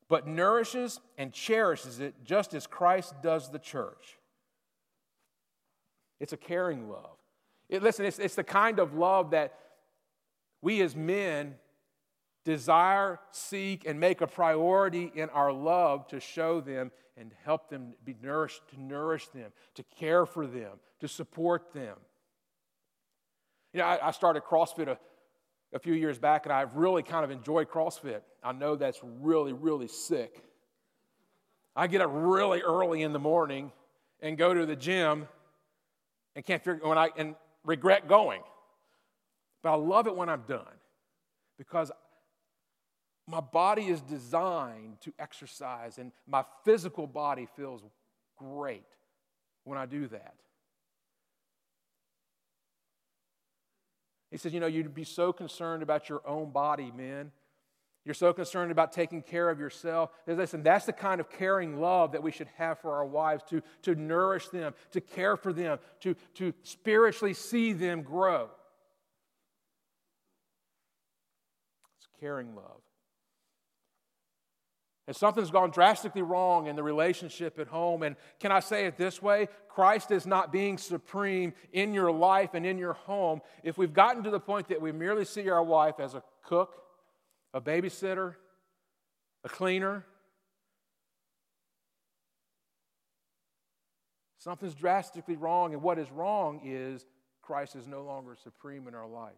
but 0.09 0.27
nourishes 0.27 0.99
and 1.19 1.31
cherishes 1.31 2.01
it 2.01 2.15
just 2.25 2.55
as 2.55 2.67
Christ 2.67 3.17
does 3.23 3.51
the 3.51 3.59
church 3.59 4.17
it's 6.21 6.33
a 6.33 6.37
caring 6.37 6.89
love. 6.89 7.17
It, 7.69 7.83
listen, 7.83 8.05
it's, 8.05 8.19
it's 8.19 8.35
the 8.35 8.45
kind 8.45 8.79
of 8.79 8.95
love 8.95 9.31
that 9.33 9.59
we 10.63 10.81
as 10.83 10.97
men 10.97 11.55
desire, 12.45 13.19
seek, 13.33 13.87
and 13.87 13.99
make 13.99 14.21
a 14.21 14.27
priority 14.27 15.11
in 15.15 15.29
our 15.31 15.53
love 15.53 16.07
to 16.09 16.21
show 16.21 16.61
them 16.61 16.93
and 17.17 17.33
help 17.45 17.69
them 17.69 17.95
be 18.05 18.15
nourished, 18.23 18.63
to 18.71 18.81
nourish 18.81 19.27
them, 19.29 19.51
to 19.75 19.83
care 19.83 20.27
for 20.27 20.47
them, 20.47 20.73
to 21.01 21.09
support 21.09 21.73
them. 21.73 21.97
You 23.73 23.81
know, 23.81 23.87
I, 23.87 24.09
I 24.09 24.11
started 24.13 24.45
CrossFit 24.45 24.89
a, 24.89 24.99
a 25.73 25.79
few 25.79 25.95
years 25.95 26.19
back, 26.19 26.47
and 26.47 26.53
I've 26.53 26.77
really 26.77 27.03
kind 27.03 27.25
of 27.25 27.31
enjoyed 27.31 27.69
CrossFit. 27.69 28.21
I 28.43 28.53
know 28.53 28.77
that's 28.77 29.01
really, 29.03 29.53
really 29.53 29.89
sick. 29.89 30.43
I 31.75 31.89
get 31.89 32.01
up 32.01 32.11
really 32.13 32.63
early 32.63 33.03
in 33.03 33.13
the 33.13 33.19
morning 33.19 33.73
and 34.21 34.39
go 34.39 34.55
to 34.55 34.65
the 34.65 34.77
gym 34.77 35.27
and 36.37 36.45
can't 36.45 36.63
figure 36.63 36.87
when 36.87 36.99
I 36.99 37.09
and 37.17 37.35
regret 37.65 38.07
going. 38.07 38.43
But 39.63 39.73
I 39.73 39.75
love 39.75 40.07
it 40.07 40.15
when 40.15 40.29
I'm 40.29 40.45
done 40.47 40.67
because 41.59 41.91
my 43.27 43.41
body 43.41 43.87
is 43.87 44.01
designed 44.03 45.01
to 45.01 45.13
exercise 45.19 45.99
and 45.99 46.13
my 46.29 46.45
physical 46.65 47.09
body 47.09 47.49
feels 47.57 47.83
great 48.37 48.85
when 49.65 49.79
I 49.79 49.87
do 49.87 50.07
that. 50.09 50.35
He 54.31 54.37
says, 54.37 54.53
You 54.53 54.61
know, 54.61 54.67
you'd 54.67 54.95
be 54.95 55.05
so 55.05 55.33
concerned 55.33 55.83
about 55.83 56.09
your 56.09 56.21
own 56.27 56.51
body, 56.51 56.93
men, 56.95 57.33
you're 58.07 58.15
so 58.15 58.33
concerned 58.33 58.71
about 58.71 58.93
taking 58.93 59.21
care 59.21 59.51
of 59.51 59.59
yourself. 59.59 60.11
Listen, 60.29 60.63
that's 60.63 60.87
the 60.87 60.93
kind 60.93 61.21
of 61.21 61.29
caring 61.29 61.81
love 61.81 62.13
that 62.13 62.23
we 62.23 62.31
should 62.31 62.47
have 62.57 62.79
for 62.79 62.95
our 62.95 63.05
wives 63.05 63.43
to, 63.51 63.61
to 63.83 63.97
nourish 63.97 64.49
them, 64.49 64.75
to 64.93 65.01
care 65.01 65.37
for 65.37 65.53
them, 65.53 65.81
to, 66.03 66.15
to 66.35 66.55
spiritually 66.63 67.35
see 67.35 67.73
them 67.73 68.03
grow. 68.03 68.49
It's 71.99 72.07
caring 72.21 72.55
love. 72.55 72.81
And 75.09 75.17
something's 75.17 75.51
gone 75.51 75.71
drastically 75.71 76.23
wrong 76.23 76.69
in 76.69 76.77
the 76.77 76.85
relationship 76.85 77.59
at 77.59 77.67
home. 77.67 78.05
And 78.05 78.15
can 78.39 78.53
I 78.53 78.61
say 78.61 78.87
it 78.87 78.97
this 78.97 79.21
way? 79.21 79.49
Christ 79.69 80.13
is 80.13 80.29
not 80.29 80.53
being 80.53 80.79
supreme 80.79 81.55
in 81.73 81.93
your 81.93 82.13
life 82.13 82.51
and 82.55 82.65
in 82.65 82.79
your 82.79 82.93
home 82.93 83.41
if 83.65 83.77
we've 83.77 83.93
gotten 83.93 84.23
to 84.23 84.31
the 84.31 84.41
point 84.41 84.69
that 84.69 84.81
we 84.81 84.93
merely 84.93 85.25
see 85.25 85.49
our 85.49 85.63
wife 85.63 85.99
as 85.99 86.15
a 86.15 86.23
cook 86.45 86.86
a 87.57 87.61
babysitter, 87.61 88.35
a 89.43 89.49
cleaner. 89.49 90.05
Something's 94.37 94.75
drastically 94.75 95.37
wrong, 95.37 95.73
and 95.73 95.83
what 95.83 95.99
is 95.99 96.11
wrong 96.11 96.61
is 96.63 97.07
Christ 97.41 97.75
is 97.75 97.87
no 97.87 98.03
longer 98.03 98.37
supreme 98.45 98.87
in 98.87 98.95
our 98.95 99.09
life. 99.09 99.33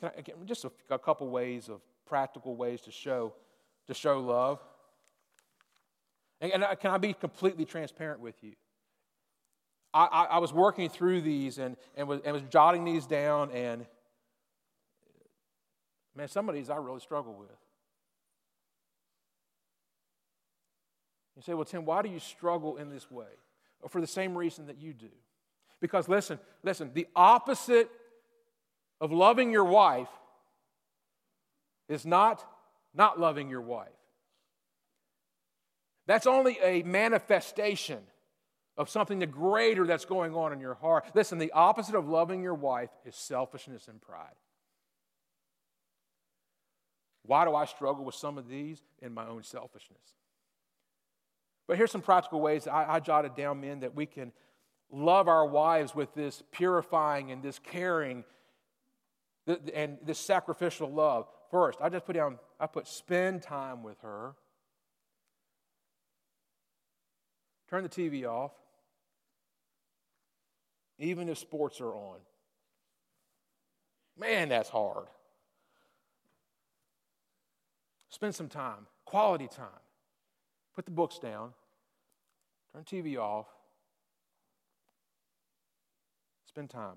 Can 0.00 0.10
I, 0.16 0.22
can, 0.22 0.34
just 0.46 0.64
a, 0.64 0.72
a 0.88 0.98
couple 0.98 1.28
ways 1.28 1.68
of 1.68 1.82
practical 2.06 2.56
ways 2.56 2.80
to 2.82 2.90
show 2.90 3.34
to 3.86 3.94
show 3.94 4.18
love. 4.18 4.58
And, 6.40 6.52
and 6.52 6.64
can 6.80 6.92
I 6.92 6.98
be 6.98 7.12
completely 7.12 7.66
transparent 7.66 8.20
with 8.20 8.42
you? 8.42 8.52
I, 9.92 10.04
I, 10.04 10.24
I 10.24 10.38
was 10.38 10.52
working 10.52 10.88
through 10.88 11.20
these 11.20 11.58
and, 11.58 11.76
and, 11.94 12.08
was, 12.08 12.20
and 12.24 12.32
was 12.32 12.42
jotting 12.50 12.84
these 12.84 13.06
down, 13.06 13.50
and 13.50 13.86
Man, 16.18 16.26
some 16.26 16.48
of 16.48 16.56
these 16.56 16.68
I 16.68 16.76
really 16.76 16.98
struggle 16.98 17.32
with. 17.32 17.48
You 21.36 21.42
say, 21.42 21.54
well, 21.54 21.64
Tim, 21.64 21.84
why 21.84 22.02
do 22.02 22.08
you 22.08 22.18
struggle 22.18 22.76
in 22.76 22.90
this 22.90 23.08
way? 23.08 23.28
Well, 23.80 23.88
for 23.88 24.00
the 24.00 24.08
same 24.08 24.36
reason 24.36 24.66
that 24.66 24.78
you 24.78 24.92
do. 24.92 25.06
Because 25.80 26.08
listen, 26.08 26.40
listen, 26.64 26.90
the 26.92 27.06
opposite 27.14 27.88
of 29.00 29.12
loving 29.12 29.52
your 29.52 29.64
wife 29.64 30.08
is 31.88 32.04
not 32.04 32.44
not 32.92 33.20
loving 33.20 33.48
your 33.48 33.60
wife. 33.60 33.86
That's 36.08 36.26
only 36.26 36.58
a 36.60 36.82
manifestation 36.82 38.00
of 38.76 38.90
something 38.90 39.20
the 39.20 39.26
greater 39.26 39.86
that's 39.86 40.04
going 40.04 40.34
on 40.34 40.52
in 40.52 40.58
your 40.58 40.74
heart. 40.74 41.04
Listen, 41.14 41.38
the 41.38 41.52
opposite 41.52 41.94
of 41.94 42.08
loving 42.08 42.42
your 42.42 42.54
wife 42.54 42.90
is 43.04 43.14
selfishness 43.14 43.86
and 43.86 44.00
pride. 44.02 44.34
Why 47.28 47.44
do 47.44 47.54
I 47.54 47.66
struggle 47.66 48.06
with 48.06 48.14
some 48.14 48.38
of 48.38 48.48
these? 48.48 48.82
In 49.02 49.12
my 49.12 49.26
own 49.26 49.42
selfishness. 49.42 50.00
But 51.66 51.76
here's 51.76 51.90
some 51.90 52.00
practical 52.00 52.40
ways 52.40 52.66
I, 52.66 52.94
I 52.94 53.00
jotted 53.00 53.36
down, 53.36 53.60
men, 53.60 53.80
that 53.80 53.94
we 53.94 54.06
can 54.06 54.32
love 54.90 55.28
our 55.28 55.46
wives 55.46 55.94
with 55.94 56.14
this 56.14 56.42
purifying 56.52 57.30
and 57.30 57.42
this 57.42 57.58
caring 57.58 58.24
and 59.74 59.98
this 60.02 60.18
sacrificial 60.18 60.90
love. 60.90 61.26
First, 61.50 61.78
I 61.82 61.90
just 61.90 62.06
put 62.06 62.14
down, 62.14 62.38
I 62.58 62.66
put 62.66 62.88
spend 62.88 63.42
time 63.42 63.82
with 63.82 64.00
her. 64.00 64.34
Turn 67.68 67.82
the 67.82 67.90
TV 67.90 68.24
off, 68.24 68.52
even 70.98 71.28
if 71.28 71.36
sports 71.36 71.82
are 71.82 71.94
on. 71.94 72.20
Man, 74.18 74.48
that's 74.48 74.70
hard. 74.70 75.08
Spend 78.10 78.34
some 78.34 78.48
time, 78.48 78.86
quality 79.04 79.48
time. 79.48 79.66
Put 80.74 80.84
the 80.84 80.90
books 80.90 81.18
down, 81.18 81.52
turn 82.72 82.84
TV 82.84 83.18
off, 83.18 83.46
spend 86.46 86.70
time. 86.70 86.96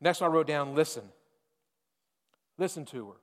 Next 0.00 0.20
I 0.20 0.26
wrote 0.26 0.48
down 0.48 0.74
listen. 0.74 1.04
Listen 2.58 2.84
to 2.86 3.10
her. 3.10 3.16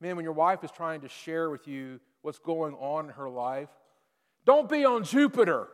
Man, 0.00 0.16
when 0.16 0.24
your 0.24 0.34
wife 0.34 0.62
is 0.62 0.70
trying 0.70 1.00
to 1.00 1.08
share 1.08 1.48
with 1.48 1.66
you 1.66 2.00
what's 2.22 2.38
going 2.38 2.74
on 2.74 3.06
in 3.06 3.12
her 3.12 3.28
life, 3.28 3.70
don't 4.44 4.68
be 4.68 4.84
on 4.84 5.04
Jupiter. 5.04 5.68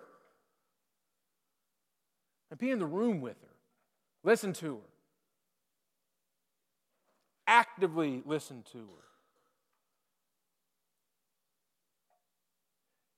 And 2.50 2.58
be 2.58 2.70
in 2.70 2.78
the 2.78 2.86
room 2.86 3.20
with 3.20 3.40
her. 3.42 3.54
Listen 4.22 4.52
to 4.54 4.76
her. 4.76 4.89
Actively 7.50 8.22
listen 8.24 8.62
to 8.70 8.78
her. 8.78 8.84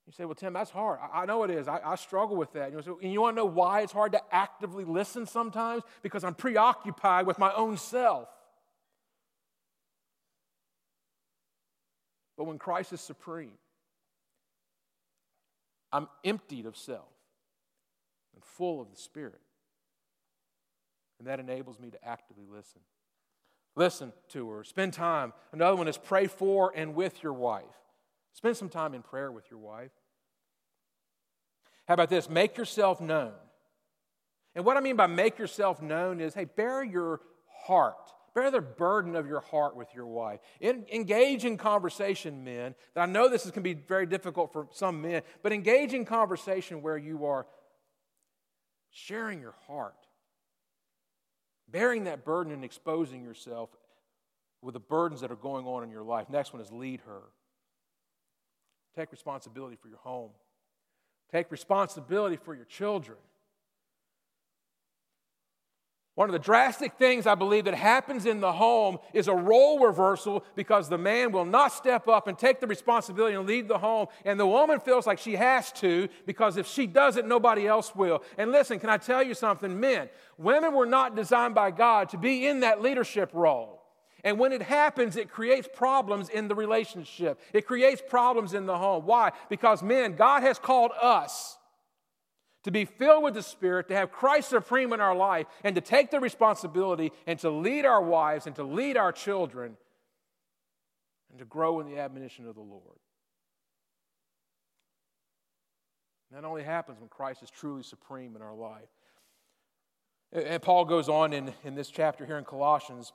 You 0.07 0.13
say, 0.13 0.25
well, 0.25 0.35
Tim, 0.35 0.55
that's 0.55 0.71
hard. 0.71 0.99
I, 1.01 1.21
I 1.21 1.27
know 1.27 1.45
it 1.45 1.51
is. 1.51 1.69
I, 1.69 1.81
I 1.85 1.95
struggle 1.97 2.37
with 2.37 2.53
that. 2.55 2.71
You 2.71 2.81
know, 2.85 2.99
and 3.03 3.13
you 3.13 3.21
want 3.21 3.37
to 3.37 3.43
know 3.43 3.47
why 3.47 3.83
it's 3.83 3.93
hard 3.93 4.13
to 4.13 4.21
actively 4.35 4.85
listen 4.85 5.27
sometimes? 5.27 5.83
Because 6.03 6.25
I'm 6.25 6.35
preoccupied 6.35 7.27
with 7.27 7.39
my 7.39 7.53
own 7.53 7.77
self. 7.77 8.29
But 12.37 12.45
when 12.45 12.59
Christ 12.59 12.93
is 12.95 13.01
supreme, 13.03 13.53
I'm 15.93 16.09
emptied 16.25 16.65
of 16.65 16.77
self 16.77 17.09
and 18.35 18.43
full 18.43 18.81
of 18.81 18.91
the 18.91 18.97
Spirit. 18.97 19.41
And 21.19 21.29
that 21.29 21.39
enables 21.39 21.79
me 21.79 21.91
to 21.91 22.03
actively 22.03 22.47
listen. 22.51 22.81
Listen 23.75 24.13
to 24.31 24.51
her. 24.51 24.65
Spend 24.65 24.93
time. 24.93 25.33
Another 25.53 25.77
one 25.77 25.89
is 25.89 25.97
pray 25.97 26.27
for 26.27 26.73
and 26.75 26.95
with 26.95 27.23
your 27.23 27.33
wife. 27.33 27.65
Spend 28.35 28.57
some 28.57 28.69
time 28.69 28.95
in 28.95 29.03
prayer 29.03 29.31
with 29.31 29.51
your 29.51 29.61
wife. 29.61 29.93
How 31.89 31.95
about 31.95 32.11
this? 32.11 32.29
Make 32.29 32.57
yourself 32.57 33.01
known. 33.01 33.33
And 34.55 34.65
what 34.65 34.77
I 34.77 34.81
mean 34.81 34.97
by 34.97 35.07
make 35.07 35.39
yourself 35.39 35.81
known 35.81 36.21
is 36.21 36.35
hey, 36.35 36.45
bear 36.45 36.85
your 36.85 37.21
heart. 37.65 38.13
Bear 38.35 38.51
the 38.51 38.63
burden 38.63 39.15
of 39.15 39.27
your 39.27 39.41
heart 39.41 39.77
with 39.77 39.89
your 39.95 40.07
wife. 40.07 40.41
In, 40.61 40.87
engage 40.91 41.45
in 41.45 41.59
conversation, 41.59 42.45
men. 42.45 42.75
I 42.97 43.05
know 43.05 43.29
this 43.29 43.45
is, 43.45 43.51
can 43.51 43.63
be 43.63 43.75
very 43.75 44.07
difficult 44.07 44.55
for 44.55 44.69
some 44.73 45.03
men, 45.03 45.23
but 45.43 45.53
engage 45.53 45.93
in 45.93 46.07
conversation 46.07 46.81
where 46.81 46.97
you 46.97 47.27
are 47.27 47.47
sharing 48.91 49.41
your 49.41 49.55
heart, 49.67 50.07
bearing 51.73 52.05
that 52.05 52.25
burden 52.25 52.53
and 52.53 52.65
exposing 52.65 53.25
yourself 53.25 53.71
with 54.61 54.75
the 54.75 54.81
burdens 54.81 55.23
that 55.23 55.33
are 55.33 55.37
going 55.37 55.67
on 55.67 55.83
in 55.83 55.91
your 55.91 56.05
life. 56.05 56.31
Next 56.31 56.53
one 56.53 56.63
is 56.63 56.71
lead 56.71 57.01
her. 57.07 57.23
Take 58.95 59.11
responsibility 59.11 59.77
for 59.81 59.89
your 59.89 59.99
home. 59.99 60.31
Take 61.33 61.51
responsibility 61.51 62.37
for 62.37 62.55
your 62.55 62.67
children. 62.67 63.19
One 66.15 66.29
of 66.29 66.35
the 66.35 66.39
drastic 66.39 66.95
things 66.99 67.27
I 67.27 67.35
believe 67.35 67.65
that 67.65 67.75
happens 67.75 68.27
in 68.27 68.41
the 68.41 68.53
home 68.53 68.99
is 69.15 69.29
a 69.29 69.35
role 69.35 69.79
reversal 69.79 70.45
because 70.55 70.91
the 70.91 70.99
man 70.99 71.33
will 71.33 71.47
not 71.47 71.73
step 71.73 72.07
up 72.07 72.29
and 72.29 72.39
take 72.39 72.61
the 72.61 72.67
responsibility 72.67 73.35
and 73.35 73.47
lead 73.47 73.67
the 73.67 73.79
home, 73.79 74.09
and 74.27 74.39
the 74.39 74.47
woman 74.47 74.79
feels 74.79 75.07
like 75.07 75.19
she 75.19 75.37
has 75.37 75.73
to 75.73 76.09
because 76.27 76.59
if 76.59 76.67
she 76.67 76.87
doesn't, 76.87 77.27
nobody 77.27 77.67
else 77.67 77.95
will. 77.97 78.23
And 78.37 78.53
listen, 78.53 78.79
can 78.79 78.91
I 78.91 78.99
tell 78.99 79.23
you 79.23 79.33
something? 79.33 79.81
Men, 79.81 80.11
women 80.37 80.75
were 80.75 80.85
not 80.85 81.17
designed 81.17 81.55
by 81.55 81.71
God 81.71 82.11
to 82.11 82.19
be 82.19 82.47
in 82.47 82.61
that 82.61 82.83
leadership 82.83 83.31
role. 83.33 83.83
And 84.23 84.39
when 84.39 84.53
it 84.53 84.63
happens, 84.63 85.17
it 85.17 85.31
creates 85.31 85.67
problems 85.73 86.29
in 86.29 86.47
the 86.47 86.55
relationship. 86.55 87.41
It 87.55 87.67
creates 87.67 88.03
problems 88.07 88.53
in 88.53 88.67
the 88.67 88.77
home. 88.77 89.07
Why? 89.07 89.33
Because, 89.49 89.83
men, 89.83 90.15
God 90.15 90.43
has 90.43 90.59
called 90.59 90.93
us 91.01 91.57
to 92.65 92.71
be 92.71 92.85
filled 92.85 93.25
with 93.25 93.35
the 93.35 93.43
Spirit, 93.43 93.89
to 93.89 93.95
have 93.95 94.13
Christ 94.13 94.51
supreme 94.51 94.93
in 94.93 95.01
our 95.01 95.15
life, 95.15 95.47
and 95.65 95.75
to 95.75 95.81
take 95.81 96.11
the 96.11 96.21
responsibility 96.21 97.13
and 97.27 97.39
to 97.41 97.51
lead 97.51 97.85
our 97.85 98.03
wives 98.03 98.47
and 98.47 98.55
to 98.57 98.63
lead 98.63 98.97
our 98.97 99.13
children 99.13 99.77
and 101.31 101.39
to 101.39 101.45
grow 101.45 101.81
in 101.81 101.87
the 101.87 101.99
admonition 101.99 102.47
of 102.47 102.55
the 102.55 102.61
Lord. 102.61 102.99
That 106.31 106.45
only 106.45 106.63
happens 106.63 106.99
when 106.99 107.09
Christ 107.09 107.43
is 107.43 107.51
truly 107.51 107.83
supreme 107.83 108.37
in 108.37 108.43
our 108.43 108.55
life. 108.55 108.89
And 110.33 110.63
Paul 110.63 110.87
goes 110.87 111.11
on 111.11 111.35
in, 111.35 111.53
in 111.63 111.75
this 111.75 111.91
chapter 111.91 112.25
here 112.25 112.39
in 112.39 112.45
Colossians 112.45 113.13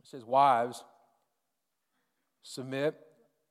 He 0.00 0.08
says, 0.08 0.24
Wives, 0.24 0.82
submit, 2.42 2.96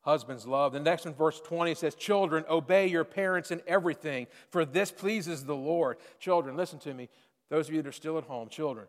husbands, 0.10 0.48
love. 0.48 0.74
The 0.74 0.80
next 0.80 1.06
one, 1.06 1.14
verse 1.14 1.40
20, 1.40 1.76
says, 1.76 1.94
Children, 1.94 2.44
obey 2.50 2.88
your 2.88 3.04
parents 3.04 3.52
in 3.52 3.62
everything, 3.68 4.26
for 4.50 4.66
this 4.66 4.92
pleases 4.92 5.46
the 5.46 5.56
Lord. 5.56 5.98
Children, 6.20 6.58
listen 6.58 6.80
to 6.80 6.94
me. 6.94 7.10
Those 7.50 7.68
of 7.68 7.76
you 7.76 7.82
that 7.82 7.90
are 7.90 7.94
still 7.94 8.18
at 8.18 8.24
home, 8.24 8.50
children. 8.50 8.88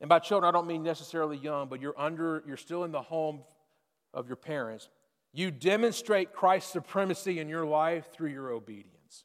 And 0.00 0.08
by 0.08 0.20
children, 0.20 0.48
I 0.48 0.52
don't 0.52 0.66
mean 0.66 0.82
necessarily 0.82 1.36
young, 1.36 1.68
but 1.68 1.80
you're 1.80 1.98
under, 1.98 2.44
you're 2.46 2.56
still 2.56 2.84
in 2.84 2.92
the 2.92 3.02
home 3.02 3.40
of 4.14 4.28
your 4.28 4.36
parents. 4.36 4.88
You 5.32 5.50
demonstrate 5.50 6.32
Christ's 6.32 6.72
supremacy 6.72 7.40
in 7.40 7.48
your 7.48 7.66
life 7.66 8.12
through 8.12 8.30
your 8.30 8.50
obedience. 8.50 9.24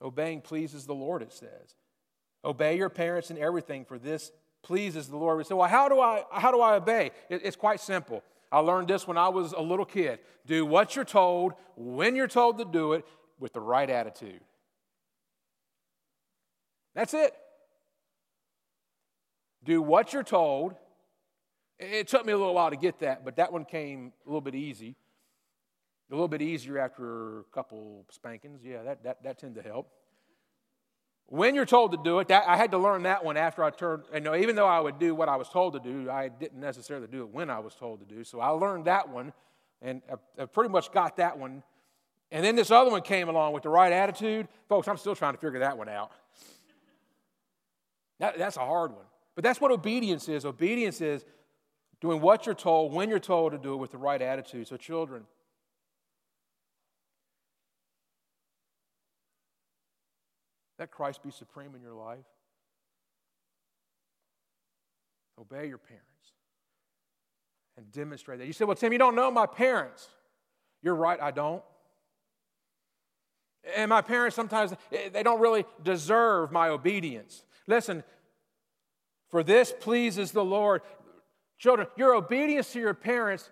Obeying 0.00 0.40
pleases 0.40 0.86
the 0.86 0.94
Lord, 0.94 1.20
it 1.20 1.32
says. 1.32 1.76
Obey 2.42 2.78
your 2.78 2.88
parents 2.88 3.30
in 3.30 3.36
everything, 3.36 3.84
for 3.84 3.98
this 3.98 4.32
pleases 4.62 5.08
the 5.08 5.16
Lord. 5.16 5.38
We 5.38 5.44
say, 5.44 5.54
well, 5.54 5.68
how 5.68 5.88
do 5.88 6.00
I, 6.00 6.24
how 6.32 6.50
do 6.50 6.60
I 6.60 6.76
obey? 6.76 7.10
It, 7.28 7.42
it's 7.44 7.56
quite 7.56 7.80
simple. 7.80 8.22
I 8.52 8.58
learned 8.58 8.88
this 8.88 9.06
when 9.06 9.16
I 9.16 9.28
was 9.28 9.52
a 9.52 9.60
little 9.60 9.84
kid. 9.84 10.18
Do 10.46 10.66
what 10.66 10.96
you're 10.96 11.04
told, 11.04 11.52
when 11.76 12.16
you're 12.16 12.28
told 12.28 12.58
to 12.58 12.64
do 12.64 12.94
it, 12.94 13.04
with 13.38 13.52
the 13.52 13.60
right 13.60 13.88
attitude. 13.88 14.40
That's 16.94 17.14
it. 17.14 17.32
Do 19.64 19.80
what 19.80 20.12
you're 20.12 20.22
told. 20.22 20.74
It 21.78 22.08
took 22.08 22.26
me 22.26 22.32
a 22.32 22.36
little 22.36 22.54
while 22.54 22.70
to 22.70 22.76
get 22.76 22.98
that, 23.00 23.24
but 23.24 23.36
that 23.36 23.52
one 23.52 23.64
came 23.64 24.12
a 24.26 24.28
little 24.28 24.40
bit 24.42 24.54
easy. 24.54 24.96
A 26.10 26.14
little 26.14 26.28
bit 26.28 26.42
easier 26.42 26.78
after 26.78 27.40
a 27.40 27.44
couple 27.44 28.04
spankings. 28.10 28.60
Yeah, 28.64 28.82
that, 28.82 29.04
that, 29.04 29.22
that 29.22 29.38
tended 29.38 29.62
to 29.62 29.68
help. 29.70 29.88
When 31.30 31.54
you're 31.54 31.64
told 31.64 31.92
to 31.92 31.98
do 32.02 32.18
it, 32.18 32.26
that, 32.26 32.48
I 32.48 32.56
had 32.56 32.72
to 32.72 32.78
learn 32.78 33.04
that 33.04 33.24
one 33.24 33.36
after 33.36 33.62
I 33.62 33.70
turned, 33.70 34.02
you 34.12 34.18
know, 34.18 34.34
even 34.34 34.56
though 34.56 34.66
I 34.66 34.80
would 34.80 34.98
do 34.98 35.14
what 35.14 35.28
I 35.28 35.36
was 35.36 35.48
told 35.48 35.74
to 35.74 35.78
do, 35.78 36.10
I 36.10 36.26
didn't 36.26 36.58
necessarily 36.58 37.06
do 37.06 37.20
it 37.20 37.28
when 37.28 37.50
I 37.50 37.60
was 37.60 37.72
told 37.76 38.00
to 38.00 38.14
do. 38.14 38.24
So 38.24 38.40
I 38.40 38.48
learned 38.48 38.86
that 38.86 39.08
one, 39.08 39.32
and 39.80 40.02
I, 40.10 40.42
I 40.42 40.46
pretty 40.46 40.70
much 40.70 40.90
got 40.90 41.18
that 41.18 41.38
one. 41.38 41.62
And 42.32 42.44
then 42.44 42.56
this 42.56 42.72
other 42.72 42.90
one 42.90 43.02
came 43.02 43.28
along 43.28 43.52
with 43.52 43.62
the 43.62 43.68
right 43.68 43.92
attitude. 43.92 44.48
Folks, 44.68 44.88
I'm 44.88 44.96
still 44.96 45.14
trying 45.14 45.34
to 45.34 45.38
figure 45.38 45.60
that 45.60 45.78
one 45.78 45.88
out. 45.88 46.10
That, 48.18 48.36
that's 48.36 48.56
a 48.56 48.66
hard 48.66 48.90
one. 48.90 49.06
But 49.36 49.44
that's 49.44 49.60
what 49.60 49.70
obedience 49.70 50.28
is. 50.28 50.44
Obedience 50.44 51.00
is 51.00 51.24
doing 52.00 52.20
what 52.20 52.44
you're 52.44 52.56
told, 52.56 52.92
when 52.92 53.08
you're 53.08 53.20
told 53.20 53.52
to 53.52 53.58
do 53.58 53.74
it 53.74 53.76
with 53.76 53.92
the 53.92 53.98
right 53.98 54.20
attitude. 54.20 54.66
So, 54.66 54.76
children, 54.76 55.22
Let 60.80 60.90
Christ 60.90 61.22
be 61.22 61.30
supreme 61.30 61.74
in 61.74 61.82
your 61.82 61.92
life. 61.92 62.24
Obey 65.38 65.68
your 65.68 65.76
parents 65.76 66.06
and 67.76 67.92
demonstrate 67.92 68.38
that. 68.38 68.46
You 68.46 68.54
say, 68.54 68.64
Well, 68.64 68.76
Tim, 68.76 68.90
you 68.90 68.98
don't 68.98 69.14
know 69.14 69.30
my 69.30 69.44
parents. 69.44 70.08
You're 70.82 70.94
right, 70.94 71.20
I 71.20 71.32
don't. 71.32 71.62
And 73.76 73.90
my 73.90 74.00
parents 74.00 74.34
sometimes, 74.34 74.72
eh, 74.90 75.10
they 75.10 75.22
don't 75.22 75.38
really 75.38 75.66
deserve 75.82 76.50
my 76.50 76.70
obedience. 76.70 77.44
Listen, 77.66 78.02
for 79.28 79.42
this 79.42 79.74
pleases 79.80 80.32
the 80.32 80.44
Lord. 80.44 80.80
Children, 81.58 81.88
your 81.98 82.14
obedience 82.14 82.72
to 82.72 82.80
your 82.80 82.94
parents, 82.94 83.50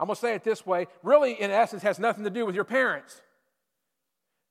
I'm 0.00 0.06
going 0.06 0.14
to 0.14 0.20
say 0.20 0.34
it 0.34 0.44
this 0.44 0.64
way, 0.64 0.86
really, 1.02 1.38
in 1.38 1.50
essence, 1.50 1.82
has 1.82 1.98
nothing 1.98 2.24
to 2.24 2.30
do 2.30 2.46
with 2.46 2.54
your 2.54 2.64
parents. 2.64 3.20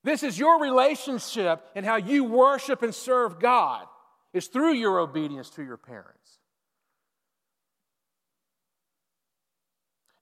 This 0.07 0.23
is 0.23 0.39
your 0.39 0.61
relationship 0.61 1.65
and 1.75 1.85
how 1.85 1.97
you 1.97 2.23
worship 2.23 2.81
and 2.81 2.95
serve 2.95 3.41
God 3.41 3.85
is 4.31 4.47
through 4.47 4.75
your 4.75 4.99
obedience 4.99 5.49
to 5.49 5.63
your 5.63 5.75
parents. 5.75 6.39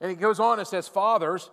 And 0.01 0.09
he 0.09 0.15
goes 0.15 0.39
on 0.39 0.57
and 0.57 0.67
says, 0.67 0.87
Fathers, 0.87 1.51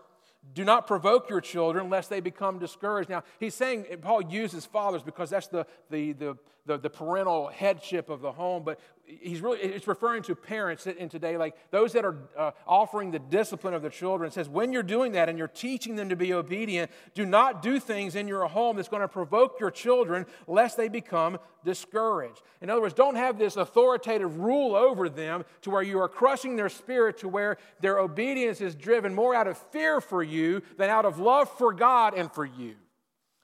do 0.55 0.65
not 0.65 0.87
provoke 0.87 1.29
your 1.29 1.43
children 1.43 1.91
lest 1.91 2.09
they 2.09 2.21
become 2.21 2.59
discouraged. 2.59 3.11
Now, 3.11 3.23
he's 3.39 3.55
saying, 3.55 3.85
Paul 4.01 4.23
uses 4.23 4.65
fathers 4.65 5.03
because 5.03 5.29
that's 5.29 5.49
the, 5.49 5.67
the, 5.91 6.15
the, 6.15 6.39
the, 6.65 6.79
the 6.79 6.91
parental 6.91 7.49
headship 7.49 8.09
of 8.09 8.23
the 8.23 8.33
home, 8.33 8.63
but 8.65 8.81
he's 9.05 9.41
really 9.41 9.59
it's 9.59 9.87
referring 9.87 10.23
to 10.23 10.35
parents 10.35 10.87
in 10.87 11.09
today 11.09 11.37
like 11.37 11.55
those 11.71 11.93
that 11.93 12.05
are 12.05 12.17
uh, 12.37 12.51
offering 12.67 13.11
the 13.11 13.19
discipline 13.19 13.75
of 13.75 13.83
their 13.83 13.91
children 13.91 14.29
it 14.29 14.33
says 14.33 14.49
when 14.49 14.73
you're 14.73 14.83
doing 14.83 15.13
that 15.13 15.29
and 15.29 15.39
you're 15.39 15.49
teaching 15.49 15.97
them 15.97 16.09
to 16.09 16.17
be 16.17 16.33
obedient 16.33 16.91
do 17.15 17.27
not 17.27 17.63
do 17.63 17.79
things 17.79 18.15
in 18.15 18.29
your 18.29 18.47
home 18.47 18.77
that's 18.77 18.89
going 18.89 19.03
to 19.03 19.09
provoke 19.09 19.59
your 19.61 19.71
children 19.71 20.27
lest 20.47 20.77
they 20.77 20.89
become 20.89 21.39
discouraged. 21.65 22.43
In 22.61 22.71
other 22.71 22.81
words 22.81 22.95
don't 22.95 23.17
have 23.17 23.39
this 23.39 23.57
authoritative 23.57 24.39
rule 24.39 24.75
over 24.75 25.09
them 25.09 25.45
to 25.63 25.71
where 25.71 25.83
you 25.83 25.99
are 26.01 26.09
crushing 26.09 26.57
their 26.57 26.69
spirit 26.69 27.19
to 27.19 27.29
where 27.29 27.59
their 27.81 27.99
obedience 27.99 28.61
is 28.61 28.75
driven 28.75 29.15
more 29.15 29.35
out 29.35 29.47
of 29.47 29.59
fear 29.59 30.01
for 30.01 30.23
you 30.23 30.63
than 30.77 30.91
out 30.91 31.05
of 31.05 31.19
love 31.19 31.51
for 31.59 31.73
god 31.73 32.15
and 32.15 32.33
for 32.33 32.45
you. 32.45 32.75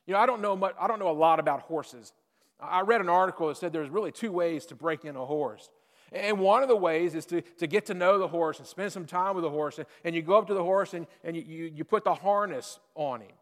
You 0.06 0.14
know 0.14 0.18
i 0.20 0.26
don't 0.26 0.40
know 0.40 0.56
much 0.56 0.74
i 0.80 0.86
don't 0.86 0.98
know 0.98 1.10
a 1.10 1.12
lot 1.12 1.40
about 1.40 1.60
horses 1.62 2.12
I 2.60 2.80
read 2.80 3.00
an 3.00 3.08
article 3.08 3.48
that 3.48 3.56
said 3.56 3.72
there's 3.72 3.90
really 3.90 4.12
two 4.12 4.32
ways 4.32 4.66
to 4.66 4.74
break 4.74 5.04
in 5.04 5.16
a 5.16 5.24
horse. 5.24 5.70
And 6.12 6.38
one 6.38 6.62
of 6.62 6.68
the 6.68 6.76
ways 6.76 7.14
is 7.14 7.26
to, 7.26 7.42
to 7.58 7.66
get 7.66 7.86
to 7.86 7.94
know 7.94 8.18
the 8.18 8.28
horse 8.28 8.58
and 8.58 8.66
spend 8.66 8.92
some 8.92 9.04
time 9.04 9.34
with 9.34 9.44
the 9.44 9.50
horse. 9.50 9.78
And, 10.04 10.14
you 10.14 10.22
go 10.22 10.38
up 10.38 10.46
to 10.46 10.54
the 10.54 10.62
horse 10.62 10.94
and, 10.94 11.06
and 11.22 11.36
you, 11.36 11.42
you, 11.42 11.72
you 11.76 11.84
put 11.84 12.04
the 12.04 12.14
harness 12.14 12.78
on 12.94 13.20
him. 13.20 13.32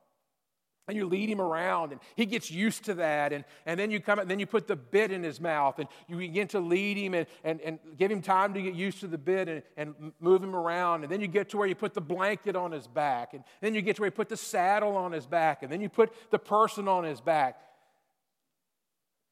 And 0.88 0.96
you 0.96 1.07
lead 1.07 1.29
him 1.29 1.40
around, 1.40 1.90
and 1.90 2.00
he 2.14 2.26
gets 2.26 2.48
used 2.48 2.85
to 2.85 2.94
that. 2.94 3.33
And, 3.33 3.44
and 3.66 3.79
then 3.79 3.90
you 3.90 3.98
come 3.98 4.20
and 4.20 4.31
then 4.31 4.38
you 4.38 4.46
put 4.46 4.68
the 4.68 4.76
bit 4.76 5.11
in 5.11 5.24
his 5.24 5.40
mouth, 5.40 5.81
and 5.81 5.88
you 6.07 6.16
begin 6.16 6.46
to 6.48 6.61
lead 6.61 6.96
him 6.96 7.12
and, 7.14 7.26
and, 7.42 7.61
and 7.62 7.81
give 7.98 8.09
him 8.09 8.22
time 8.22 8.55
to 8.55 8.62
get 8.62 8.74
used 8.74 9.00
to 9.00 9.09
the 9.09 9.18
bit 9.18 9.48
and, 9.48 9.62
and 9.76 10.12
move 10.20 10.44
him 10.44 10.55
around. 10.55 11.02
And 11.02 11.11
then 11.11 11.20
you 11.20 11.26
get 11.26 11.48
to 11.50 11.57
where 11.57 11.66
you 11.66 11.74
put 11.74 11.92
the 11.92 12.00
blanket 12.00 12.55
on 12.55 12.70
his 12.70 12.87
back, 12.87 13.35
and 13.35 13.42
then 13.61 13.74
you 13.74 13.83
get 13.83 13.96
to 13.96 14.02
where 14.02 14.07
you 14.07 14.12
put 14.12 14.29
the 14.29 14.37
saddle 14.37 14.96
on 14.96 15.11
his 15.11 15.26
back, 15.26 15.64
and 15.64 15.72
then 15.72 15.81
you 15.81 15.88
put 15.88 16.12
the 16.31 16.38
person 16.38 16.87
on 16.87 17.02
his 17.02 17.20
back. 17.20 17.59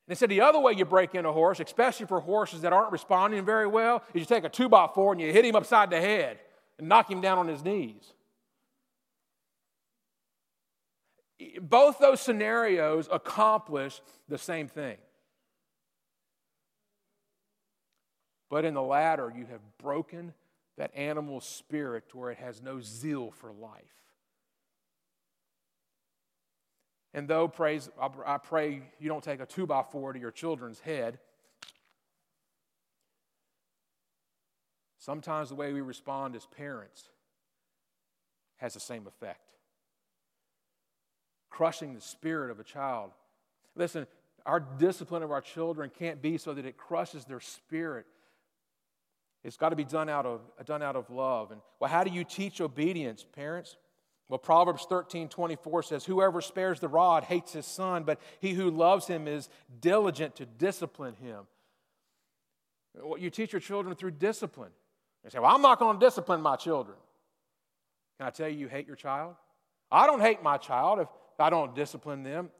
And 0.07 0.19
said 0.19 0.29
the 0.29 0.43
other 0.43 0.61
way 0.61 0.73
you 0.73 0.85
break 0.85 1.15
in 1.15 1.25
a 1.25 1.33
horse, 1.33 1.61
especially 1.61 2.07
for 2.07 2.21
horses 2.21 2.61
that 2.61 2.73
aren't 2.73 2.93
responding 2.93 3.45
very 3.45 3.67
well, 3.67 4.03
is 4.13 4.21
you 4.21 4.27
take 4.27 4.45
a 4.45 4.51
two 4.51 4.69
by 4.69 4.89
four 4.95 5.13
and 5.13 5.21
you 5.21 5.33
hit 5.33 5.45
him 5.45 5.57
upside 5.57 5.91
the 5.91 6.01
head 6.01 6.39
and 6.79 6.89
knock 6.89 7.11
him 7.11 7.21
down 7.21 7.39
on 7.39 7.49
his 7.49 7.65
knees. 7.65 8.13
Both 11.61 11.99
those 11.99 12.21
scenarios 12.21 13.09
accomplish 13.11 14.01
the 14.29 14.39
same 14.39 14.69
thing. 14.69 14.97
But 18.51 18.65
in 18.65 18.75
the 18.75 18.83
latter, 18.83 19.33
you 19.35 19.47
have 19.47 19.61
broken 19.79 20.35
that 20.77 20.95
animal's 20.95 21.47
spirit 21.47 22.09
to 22.11 22.19
where 22.19 22.31
it 22.31 22.39
has 22.39 22.61
no 22.63 22.81
zeal 22.81 23.31
for 23.31 23.53
life. 23.53 24.04
And 27.15 27.29
though, 27.29 27.47
praise, 27.47 27.89
I 28.27 28.39
pray 28.39 28.83
you 28.99 29.09
don't 29.09 29.23
take 29.23 29.41
a 29.41 29.47
two 29.47 29.67
by 29.67 29.85
four 29.85 30.13
to 30.13 30.19
your 30.19 30.33
children's 30.33 30.81
head, 30.81 31.21
sometimes 34.99 35.49
the 35.49 35.55
way 35.55 35.73
we 35.73 35.81
respond 35.81 36.35
as 36.35 36.45
parents 36.47 37.09
has 38.57 38.75
the 38.75 38.81
same 38.81 39.07
effect. 39.07 39.53
Crushing 41.51 41.95
the 41.95 42.01
spirit 42.01 42.51
of 42.51 42.59
a 42.59 42.65
child. 42.65 43.13
Listen, 43.77 44.09
our 44.45 44.59
discipline 44.59 45.23
of 45.23 45.31
our 45.31 45.41
children 45.41 45.93
can't 45.97 46.21
be 46.21 46.37
so 46.37 46.53
that 46.53 46.67
it 46.67 46.77
crushes 46.77 47.25
their 47.25 47.41
spirit. 47.41 48.07
It's 49.45 49.57
got 49.57 49.69
to 49.69 49.77
be 49.77 49.85
done 49.85 50.09
out 50.09 50.27
of, 50.27 50.41
done 50.65 50.83
out 50.83 50.97
of 50.97 51.11
love. 51.11 51.53
And 51.53 51.61
well, 51.79 51.91
how 51.91 52.03
do 52.03 52.11
you 52.11 52.25
teach 52.25 52.61
obedience, 52.61 53.25
parents? 53.37 53.77
Well, 54.29 54.39
Proverbs 54.39 54.87
13 54.89 55.29
24 55.29 55.83
says, 55.83 56.05
Whoever 56.05 56.41
spares 56.41 56.81
the 56.81 56.89
rod 56.89 57.25
hates 57.25 57.53
his 57.53 57.67
son, 57.67 58.05
but 58.05 58.21
he 58.41 58.53
who 58.53 58.71
loves 58.71 59.07
him 59.07 59.29
is 59.29 59.49
diligent 59.81 60.37
to 60.37 60.47
discipline 60.47 61.15
him. 61.15 61.47
What 62.95 63.21
you 63.21 63.31
teach 63.31 63.53
your 63.53 63.61
children 63.61 63.95
through 63.95 64.13
discipline. 64.13 64.71
They 65.23 65.31
say, 65.31 65.39
Well, 65.39 65.55
I'm 65.55 65.63
not 65.63 65.79
going 65.79 65.99
to 65.99 66.05
discipline 66.05 66.41
my 66.41 66.57
children. 66.57 66.97
Can 68.19 68.27
I 68.27 68.31
tell 68.31 68.49
you, 68.49 68.59
you 68.59 68.69
hate 68.69 68.87
your 68.87 68.97
child? 68.97 69.35
I 69.91 70.07
don't 70.07 70.21
hate 70.21 70.43
my 70.43 70.57
child 70.57 71.01
if 71.01 71.09
I 71.39 71.51
don't 71.51 71.75
discipline 71.75 72.23
them. 72.23 72.51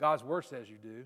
God's 0.00 0.24
word 0.24 0.44
says 0.44 0.68
you 0.68 0.76
do. 0.82 1.04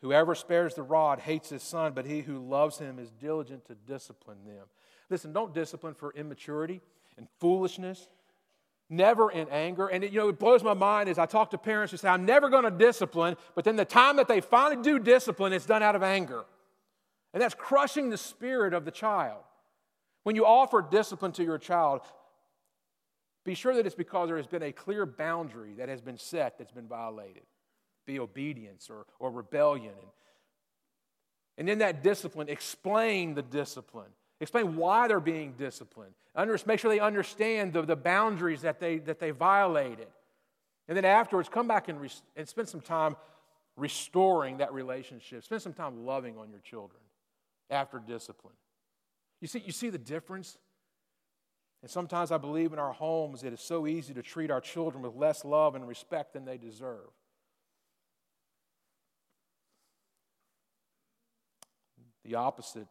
Whoever 0.00 0.34
spares 0.34 0.74
the 0.74 0.82
rod 0.82 1.20
hates 1.20 1.48
his 1.50 1.62
son, 1.62 1.92
but 1.92 2.06
he 2.06 2.22
who 2.22 2.38
loves 2.38 2.78
him 2.78 2.98
is 2.98 3.12
diligent 3.12 3.66
to 3.66 3.74
discipline 3.74 4.44
them. 4.44 4.66
Listen, 5.12 5.34
don't 5.34 5.52
discipline 5.52 5.92
for 5.92 6.10
immaturity 6.14 6.80
and 7.18 7.28
foolishness, 7.38 8.08
never 8.88 9.30
in 9.30 9.46
anger. 9.50 9.88
And 9.88 10.02
it, 10.02 10.10
you 10.10 10.20
know, 10.20 10.30
it 10.30 10.38
blows 10.38 10.64
my 10.64 10.72
mind 10.72 11.10
as 11.10 11.18
I 11.18 11.26
talk 11.26 11.50
to 11.50 11.58
parents 11.58 11.90
who 11.90 11.98
say, 11.98 12.08
I'm 12.08 12.24
never 12.24 12.48
going 12.48 12.64
to 12.64 12.70
discipline, 12.70 13.36
but 13.54 13.64
then 13.64 13.76
the 13.76 13.84
time 13.84 14.16
that 14.16 14.26
they 14.26 14.40
finally 14.40 14.82
do 14.82 14.98
discipline, 14.98 15.52
it's 15.52 15.66
done 15.66 15.82
out 15.82 15.94
of 15.94 16.02
anger. 16.02 16.44
And 17.34 17.42
that's 17.42 17.54
crushing 17.54 18.08
the 18.08 18.16
spirit 18.16 18.72
of 18.72 18.86
the 18.86 18.90
child. 18.90 19.42
When 20.22 20.34
you 20.34 20.46
offer 20.46 20.80
discipline 20.80 21.32
to 21.32 21.44
your 21.44 21.58
child, 21.58 22.00
be 23.44 23.52
sure 23.52 23.74
that 23.74 23.84
it's 23.84 23.94
because 23.94 24.28
there 24.28 24.38
has 24.38 24.46
been 24.46 24.62
a 24.62 24.72
clear 24.72 25.04
boundary 25.04 25.74
that 25.74 25.90
has 25.90 26.00
been 26.00 26.16
set 26.16 26.56
that's 26.56 26.72
been 26.72 26.88
violated. 26.88 27.42
Be 28.06 28.18
obedience 28.18 28.88
or, 28.88 29.04
or 29.18 29.30
rebellion. 29.30 29.92
And, 29.92 30.08
and 31.58 31.68
in 31.68 31.80
that 31.80 32.02
discipline, 32.02 32.48
explain 32.48 33.34
the 33.34 33.42
discipline. 33.42 34.08
Explain 34.42 34.74
why 34.74 35.06
they're 35.06 35.20
being 35.20 35.52
disciplined. 35.56 36.14
Under, 36.34 36.58
make 36.66 36.80
sure 36.80 36.90
they 36.90 36.98
understand 36.98 37.72
the, 37.72 37.82
the 37.82 37.94
boundaries 37.94 38.62
that 38.62 38.80
they, 38.80 38.98
that 38.98 39.20
they 39.20 39.30
violated. 39.30 40.08
And 40.88 40.96
then 40.96 41.04
afterwards, 41.04 41.48
come 41.48 41.68
back 41.68 41.88
and, 41.88 42.00
res, 42.00 42.22
and 42.34 42.48
spend 42.48 42.68
some 42.68 42.80
time 42.80 43.14
restoring 43.76 44.56
that 44.56 44.72
relationship. 44.72 45.44
Spend 45.44 45.62
some 45.62 45.72
time 45.72 46.04
loving 46.04 46.38
on 46.38 46.50
your 46.50 46.58
children 46.58 47.00
after 47.70 48.00
discipline. 48.00 48.54
You 49.40 49.46
see, 49.46 49.62
you 49.64 49.70
see 49.70 49.90
the 49.90 49.98
difference? 49.98 50.58
And 51.80 51.88
sometimes 51.88 52.32
I 52.32 52.38
believe 52.38 52.72
in 52.72 52.80
our 52.80 52.92
homes 52.92 53.44
it 53.44 53.52
is 53.52 53.60
so 53.60 53.86
easy 53.86 54.12
to 54.12 54.22
treat 54.22 54.50
our 54.50 54.60
children 54.60 55.04
with 55.04 55.14
less 55.14 55.44
love 55.44 55.76
and 55.76 55.86
respect 55.86 56.32
than 56.32 56.44
they 56.44 56.58
deserve. 56.58 57.10
The 62.24 62.34
opposite 62.34 62.88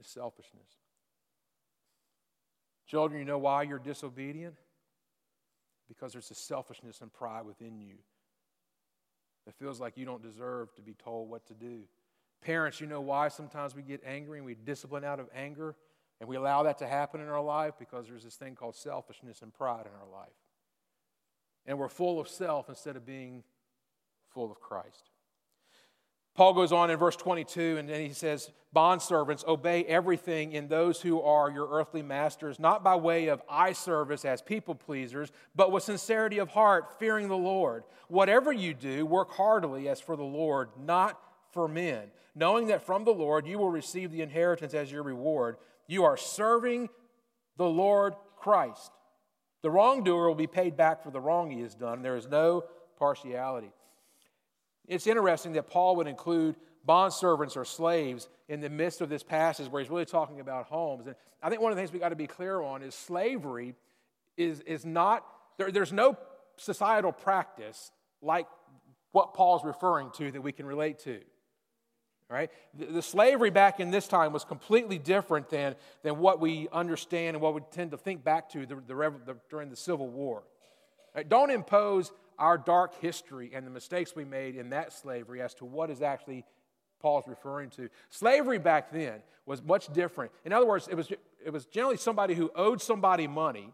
is 0.00 0.06
selfishness. 0.06 0.68
Children, 2.86 3.20
you 3.20 3.24
know 3.24 3.38
why 3.38 3.62
you're 3.62 3.78
disobedient? 3.78 4.56
Because 5.88 6.12
there's 6.12 6.30
a 6.30 6.34
selfishness 6.34 7.00
and 7.00 7.12
pride 7.12 7.44
within 7.46 7.80
you 7.80 7.94
that 9.46 9.54
feels 9.54 9.80
like 9.80 9.96
you 9.96 10.04
don't 10.04 10.22
deserve 10.22 10.74
to 10.74 10.82
be 10.82 10.94
told 10.94 11.30
what 11.30 11.46
to 11.46 11.54
do. 11.54 11.82
Parents, 12.42 12.80
you 12.80 12.86
know 12.86 13.00
why 13.00 13.28
sometimes 13.28 13.74
we 13.74 13.82
get 13.82 14.02
angry 14.04 14.38
and 14.38 14.46
we 14.46 14.54
discipline 14.54 15.04
out 15.04 15.20
of 15.20 15.28
anger 15.34 15.76
and 16.20 16.28
we 16.28 16.36
allow 16.36 16.62
that 16.62 16.78
to 16.78 16.86
happen 16.86 17.20
in 17.20 17.28
our 17.28 17.42
life? 17.42 17.74
Because 17.78 18.06
there's 18.08 18.24
this 18.24 18.36
thing 18.36 18.54
called 18.54 18.76
selfishness 18.76 19.42
and 19.42 19.52
pride 19.52 19.86
in 19.86 19.92
our 20.00 20.20
life. 20.20 20.28
And 21.66 21.78
we're 21.78 21.88
full 21.88 22.18
of 22.18 22.28
self 22.28 22.68
instead 22.68 22.96
of 22.96 23.04
being 23.04 23.44
full 24.32 24.50
of 24.50 24.60
Christ. 24.60 25.10
Paul 26.34 26.54
goes 26.54 26.72
on 26.72 26.90
in 26.90 26.96
verse 26.96 27.16
22 27.16 27.76
and 27.78 27.88
then 27.88 28.00
he 28.00 28.12
says, 28.12 28.50
Bondservants, 28.74 29.44
obey 29.46 29.84
everything 29.84 30.52
in 30.52 30.68
those 30.68 31.00
who 31.00 31.20
are 31.20 31.50
your 31.50 31.68
earthly 31.70 32.02
masters, 32.02 32.60
not 32.60 32.84
by 32.84 32.94
way 32.94 33.26
of 33.26 33.42
eye 33.48 33.72
service 33.72 34.24
as 34.24 34.40
people 34.40 34.76
pleasers, 34.76 35.32
but 35.56 35.72
with 35.72 35.82
sincerity 35.82 36.38
of 36.38 36.50
heart, 36.50 36.98
fearing 37.00 37.28
the 37.28 37.36
Lord. 37.36 37.82
Whatever 38.06 38.52
you 38.52 38.72
do, 38.72 39.04
work 39.04 39.32
heartily 39.32 39.88
as 39.88 40.00
for 40.00 40.14
the 40.14 40.22
Lord, 40.22 40.68
not 40.78 41.20
for 41.50 41.66
men, 41.66 42.12
knowing 42.36 42.68
that 42.68 42.86
from 42.86 43.04
the 43.04 43.10
Lord 43.10 43.44
you 43.44 43.58
will 43.58 43.70
receive 43.70 44.12
the 44.12 44.22
inheritance 44.22 44.72
as 44.72 44.92
your 44.92 45.02
reward. 45.02 45.56
You 45.88 46.04
are 46.04 46.16
serving 46.16 46.90
the 47.56 47.68
Lord 47.68 48.14
Christ. 48.36 48.92
The 49.62 49.70
wrongdoer 49.70 50.28
will 50.28 50.36
be 50.36 50.46
paid 50.46 50.76
back 50.76 51.02
for 51.02 51.10
the 51.10 51.20
wrong 51.20 51.50
he 51.50 51.60
has 51.62 51.74
done. 51.74 52.02
There 52.02 52.16
is 52.16 52.28
no 52.28 52.64
partiality. 52.98 53.72
It's 54.86 55.06
interesting 55.06 55.52
that 55.52 55.68
Paul 55.68 55.96
would 55.96 56.06
include 56.06 56.56
bondservants 56.86 57.56
or 57.56 57.64
slaves 57.64 58.28
in 58.48 58.60
the 58.60 58.70
midst 58.70 59.00
of 59.00 59.08
this 59.08 59.22
passage 59.22 59.68
where 59.68 59.80
he's 59.80 59.90
really 59.90 60.04
talking 60.04 60.40
about 60.40 60.66
homes. 60.66 61.06
And 61.06 61.14
I 61.42 61.48
think 61.48 61.62
one 61.62 61.72
of 61.72 61.76
the 61.76 61.82
things 61.82 61.92
we 61.92 61.98
got 61.98 62.08
to 62.08 62.16
be 62.16 62.26
clear 62.26 62.60
on 62.60 62.82
is 62.82 62.94
slavery 62.94 63.74
is, 64.36 64.60
is 64.60 64.84
not, 64.84 65.24
there, 65.58 65.70
there's 65.70 65.92
no 65.92 66.16
societal 66.56 67.12
practice 67.12 67.92
like 68.22 68.46
what 69.12 69.34
Paul's 69.34 69.64
referring 69.64 70.10
to 70.16 70.30
that 70.30 70.40
we 70.40 70.52
can 70.52 70.66
relate 70.66 70.98
to. 71.00 71.20
Right? 72.28 72.50
The, 72.74 72.86
the, 72.86 73.02
slavery 73.02 73.50
back 73.50 73.80
in 73.80 73.90
this 73.90 74.06
time 74.06 74.32
was 74.32 74.44
completely 74.44 74.98
different 74.98 75.50
than, 75.50 75.74
than 76.04 76.18
what 76.18 76.38
we 76.38 76.68
understand 76.72 77.34
and 77.34 77.42
what 77.42 77.54
we 77.54 77.60
tend 77.72 77.90
to 77.90 77.96
think 77.96 78.22
back 78.22 78.48
to 78.50 78.66
the, 78.66 78.76
the, 78.76 78.94
the, 79.26 79.36
during 79.50 79.68
the 79.68 79.76
Civil 79.76 80.08
War. 80.08 80.44
Right? 81.12 81.28
Don't 81.28 81.50
impose 81.50 82.12
our 82.40 82.58
dark 82.58 83.00
history 83.00 83.52
and 83.54 83.66
the 83.66 83.70
mistakes 83.70 84.16
we 84.16 84.24
made 84.24 84.56
in 84.56 84.70
that 84.70 84.92
slavery 84.92 85.42
as 85.42 85.54
to 85.54 85.64
what 85.64 85.90
is 85.90 86.02
actually 86.02 86.44
Paul's 87.00 87.28
referring 87.28 87.70
to. 87.70 87.88
Slavery 88.08 88.58
back 88.58 88.90
then 88.90 89.22
was 89.46 89.62
much 89.62 89.92
different. 89.92 90.32
In 90.44 90.52
other 90.52 90.66
words, 90.66 90.88
it 90.88 90.94
was, 90.94 91.12
it 91.44 91.50
was 91.50 91.66
generally 91.66 91.96
somebody 91.96 92.34
who 92.34 92.50
owed 92.54 92.80
somebody 92.80 93.26
money. 93.26 93.72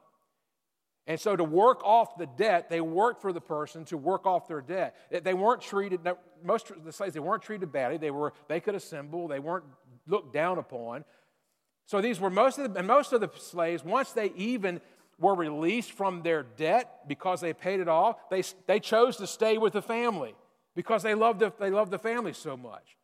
And 1.08 1.20
so, 1.20 1.36
to 1.36 1.44
work 1.44 1.84
off 1.84 2.18
the 2.18 2.26
debt, 2.26 2.68
they 2.68 2.80
worked 2.80 3.22
for 3.22 3.32
the 3.32 3.40
person 3.40 3.84
to 3.86 3.96
work 3.96 4.26
off 4.26 4.48
their 4.48 4.60
debt. 4.60 4.96
They 5.22 5.34
weren't 5.34 5.60
treated, 5.60 6.00
most 6.42 6.70
of 6.70 6.82
the 6.84 6.90
slaves, 6.90 7.14
they 7.14 7.20
weren't 7.20 7.42
treated 7.42 7.70
badly. 7.70 7.96
They, 7.96 8.10
were, 8.10 8.32
they 8.48 8.58
could 8.58 8.74
assemble, 8.74 9.28
they 9.28 9.38
weren't 9.38 9.64
looked 10.08 10.34
down 10.34 10.58
upon. 10.58 11.04
So, 11.84 12.00
these 12.00 12.18
were 12.18 12.30
most 12.30 12.58
of 12.58 12.72
the, 12.72 12.78
and 12.80 12.88
most 12.88 13.12
of 13.12 13.20
the 13.20 13.30
slaves, 13.38 13.84
once 13.84 14.10
they 14.10 14.32
even 14.34 14.80
were 15.18 15.34
released 15.34 15.92
from 15.92 16.22
their 16.22 16.42
debt 16.42 17.08
because 17.08 17.40
they 17.40 17.52
paid 17.52 17.80
it 17.80 17.88
off, 17.88 18.16
they, 18.30 18.42
they 18.66 18.80
chose 18.80 19.16
to 19.16 19.26
stay 19.26 19.58
with 19.58 19.72
the 19.72 19.82
family 19.82 20.34
because 20.74 21.02
they 21.02 21.14
loved 21.14 21.40
the, 21.40 21.52
they 21.58 21.70
loved 21.70 21.90
the 21.90 21.98
family 21.98 22.32
so 22.32 22.56
much. 22.56 22.96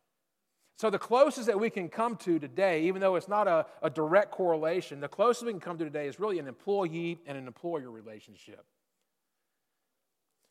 So, 0.77 0.89
the 0.89 0.99
closest 0.99 1.47
that 1.47 1.59
we 1.59 1.69
can 1.69 1.87
come 1.87 2.15
to 2.17 2.39
today, 2.39 2.83
even 2.83 2.99
though 2.99 3.15
it's 3.15 3.27
not 3.27 3.47
a, 3.47 3.65
a 3.81 3.89
direct 3.89 4.31
correlation, 4.31 4.99
the 4.99 5.07
closest 5.07 5.45
we 5.45 5.51
can 5.51 5.59
come 5.59 5.77
to 5.77 5.83
today 5.83 6.07
is 6.07 6.19
really 6.19 6.39
an 6.39 6.47
employee 6.47 7.19
and 7.25 7.37
an 7.37 7.47
employer 7.47 7.89
relationship. 7.91 8.65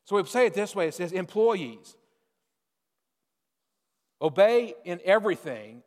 So, 0.05 0.15
we 0.15 0.23
say 0.25 0.45
it 0.45 0.53
this 0.53 0.75
way 0.75 0.87
it 0.87 0.93
says, 0.93 1.11
employees, 1.11 1.95
obey 4.21 4.73
in 4.85 4.99
everything 5.03 5.83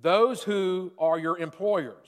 those 0.00 0.42
who 0.42 0.92
are 0.98 1.18
your 1.18 1.38
employers, 1.38 2.06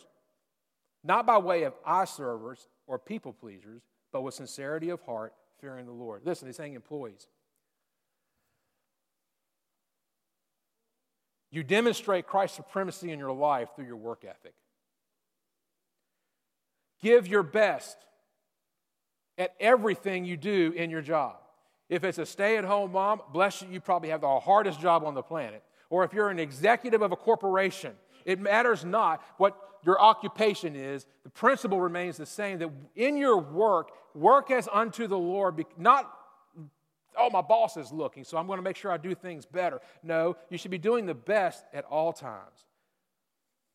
not 1.02 1.26
by 1.26 1.38
way 1.38 1.62
of 1.62 1.74
eye 1.86 2.04
servers 2.04 2.68
or 2.88 2.98
people 2.98 3.32
pleasers, 3.32 3.82
but 4.12 4.22
with 4.22 4.34
sincerity 4.34 4.88
of 4.88 5.00
heart, 5.02 5.32
fearing 5.60 5.86
the 5.86 5.92
Lord. 5.92 6.22
Listen, 6.24 6.48
he's 6.48 6.56
saying 6.56 6.74
employees. 6.74 7.28
You 11.50 11.62
demonstrate 11.62 12.26
Christ's 12.26 12.56
supremacy 12.56 13.10
in 13.10 13.18
your 13.18 13.32
life 13.32 13.68
through 13.76 13.86
your 13.86 13.96
work 13.96 14.24
ethic. 14.28 14.54
Give 17.02 17.26
your 17.26 17.42
best 17.42 17.96
at 19.36 19.54
everything 19.60 20.24
you 20.24 20.36
do 20.36 20.72
in 20.76 20.90
your 20.90 21.00
job. 21.00 21.36
If 21.88 22.04
it's 22.04 22.18
a 22.18 22.26
stay 22.26 22.58
at 22.58 22.64
home 22.64 22.92
mom, 22.92 23.22
bless 23.32 23.62
you, 23.62 23.68
you 23.70 23.80
probably 23.80 24.10
have 24.10 24.20
the 24.20 24.40
hardest 24.40 24.80
job 24.80 25.04
on 25.04 25.14
the 25.14 25.22
planet. 25.22 25.62
Or 25.90 26.04
if 26.04 26.12
you're 26.12 26.28
an 26.28 26.38
executive 26.38 27.00
of 27.00 27.12
a 27.12 27.16
corporation, 27.16 27.92
it 28.26 28.38
matters 28.38 28.84
not 28.84 29.22
what 29.38 29.56
your 29.84 30.00
occupation 30.00 30.76
is, 30.76 31.06
the 31.24 31.30
principle 31.30 31.80
remains 31.80 32.16
the 32.16 32.26
same 32.26 32.58
that 32.58 32.70
in 32.96 33.16
your 33.16 33.38
work, 33.38 33.90
work 34.14 34.50
as 34.50 34.68
unto 34.72 35.06
the 35.06 35.18
Lord, 35.18 35.64
not, 35.76 36.10
oh, 37.16 37.30
my 37.30 37.40
boss 37.42 37.76
is 37.76 37.92
looking, 37.92 38.24
so 38.24 38.36
I'm 38.36 38.46
going 38.46 38.58
to 38.58 38.62
make 38.62 38.76
sure 38.76 38.90
I 38.90 38.96
do 38.96 39.14
things 39.14 39.46
better. 39.46 39.80
No, 40.02 40.36
you 40.50 40.58
should 40.58 40.70
be 40.70 40.78
doing 40.78 41.06
the 41.06 41.14
best 41.14 41.64
at 41.72 41.84
all 41.84 42.12
times. 42.12 42.66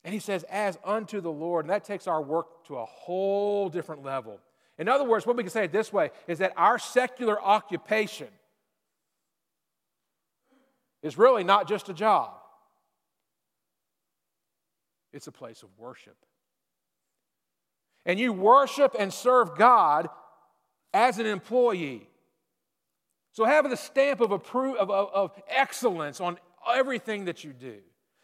And 0.03 0.13
he 0.13 0.19
says, 0.19 0.43
as 0.49 0.77
unto 0.83 1.21
the 1.21 1.31
Lord, 1.31 1.65
and 1.65 1.69
that 1.69 1.85
takes 1.85 2.07
our 2.07 2.21
work 2.21 2.65
to 2.67 2.77
a 2.77 2.85
whole 2.85 3.69
different 3.69 4.03
level. 4.03 4.39
In 4.77 4.89
other 4.89 5.05
words, 5.05 5.25
what 5.25 5.37
we 5.37 5.43
can 5.43 5.51
say 5.51 5.65
it 5.65 5.71
this 5.71 5.93
way 5.93 6.11
is 6.27 6.39
that 6.39 6.53
our 6.57 6.77
secular 6.77 7.41
occupation 7.41 8.27
is 11.01 11.17
really 11.17 11.43
not 11.43 11.67
just 11.67 11.89
a 11.89 11.93
job. 11.93 12.31
It's 15.13 15.27
a 15.27 15.31
place 15.31 15.63
of 15.63 15.69
worship. 15.77 16.17
And 18.05 18.19
you 18.19 18.33
worship 18.33 18.95
and 18.99 19.13
serve 19.13 19.55
God 19.55 20.09
as 20.93 21.19
an 21.19 21.25
employee. 21.25 22.09
So 23.31 23.45
having 23.45 23.71
the 23.71 23.77
stamp 23.77 24.19
of, 24.19 24.31
appro- 24.31 24.75
of, 24.75 24.91
of, 24.91 25.09
of 25.13 25.41
excellence 25.47 26.19
on 26.19 26.37
everything 26.71 27.25
that 27.25 27.43
you 27.43 27.53
do. 27.53 27.77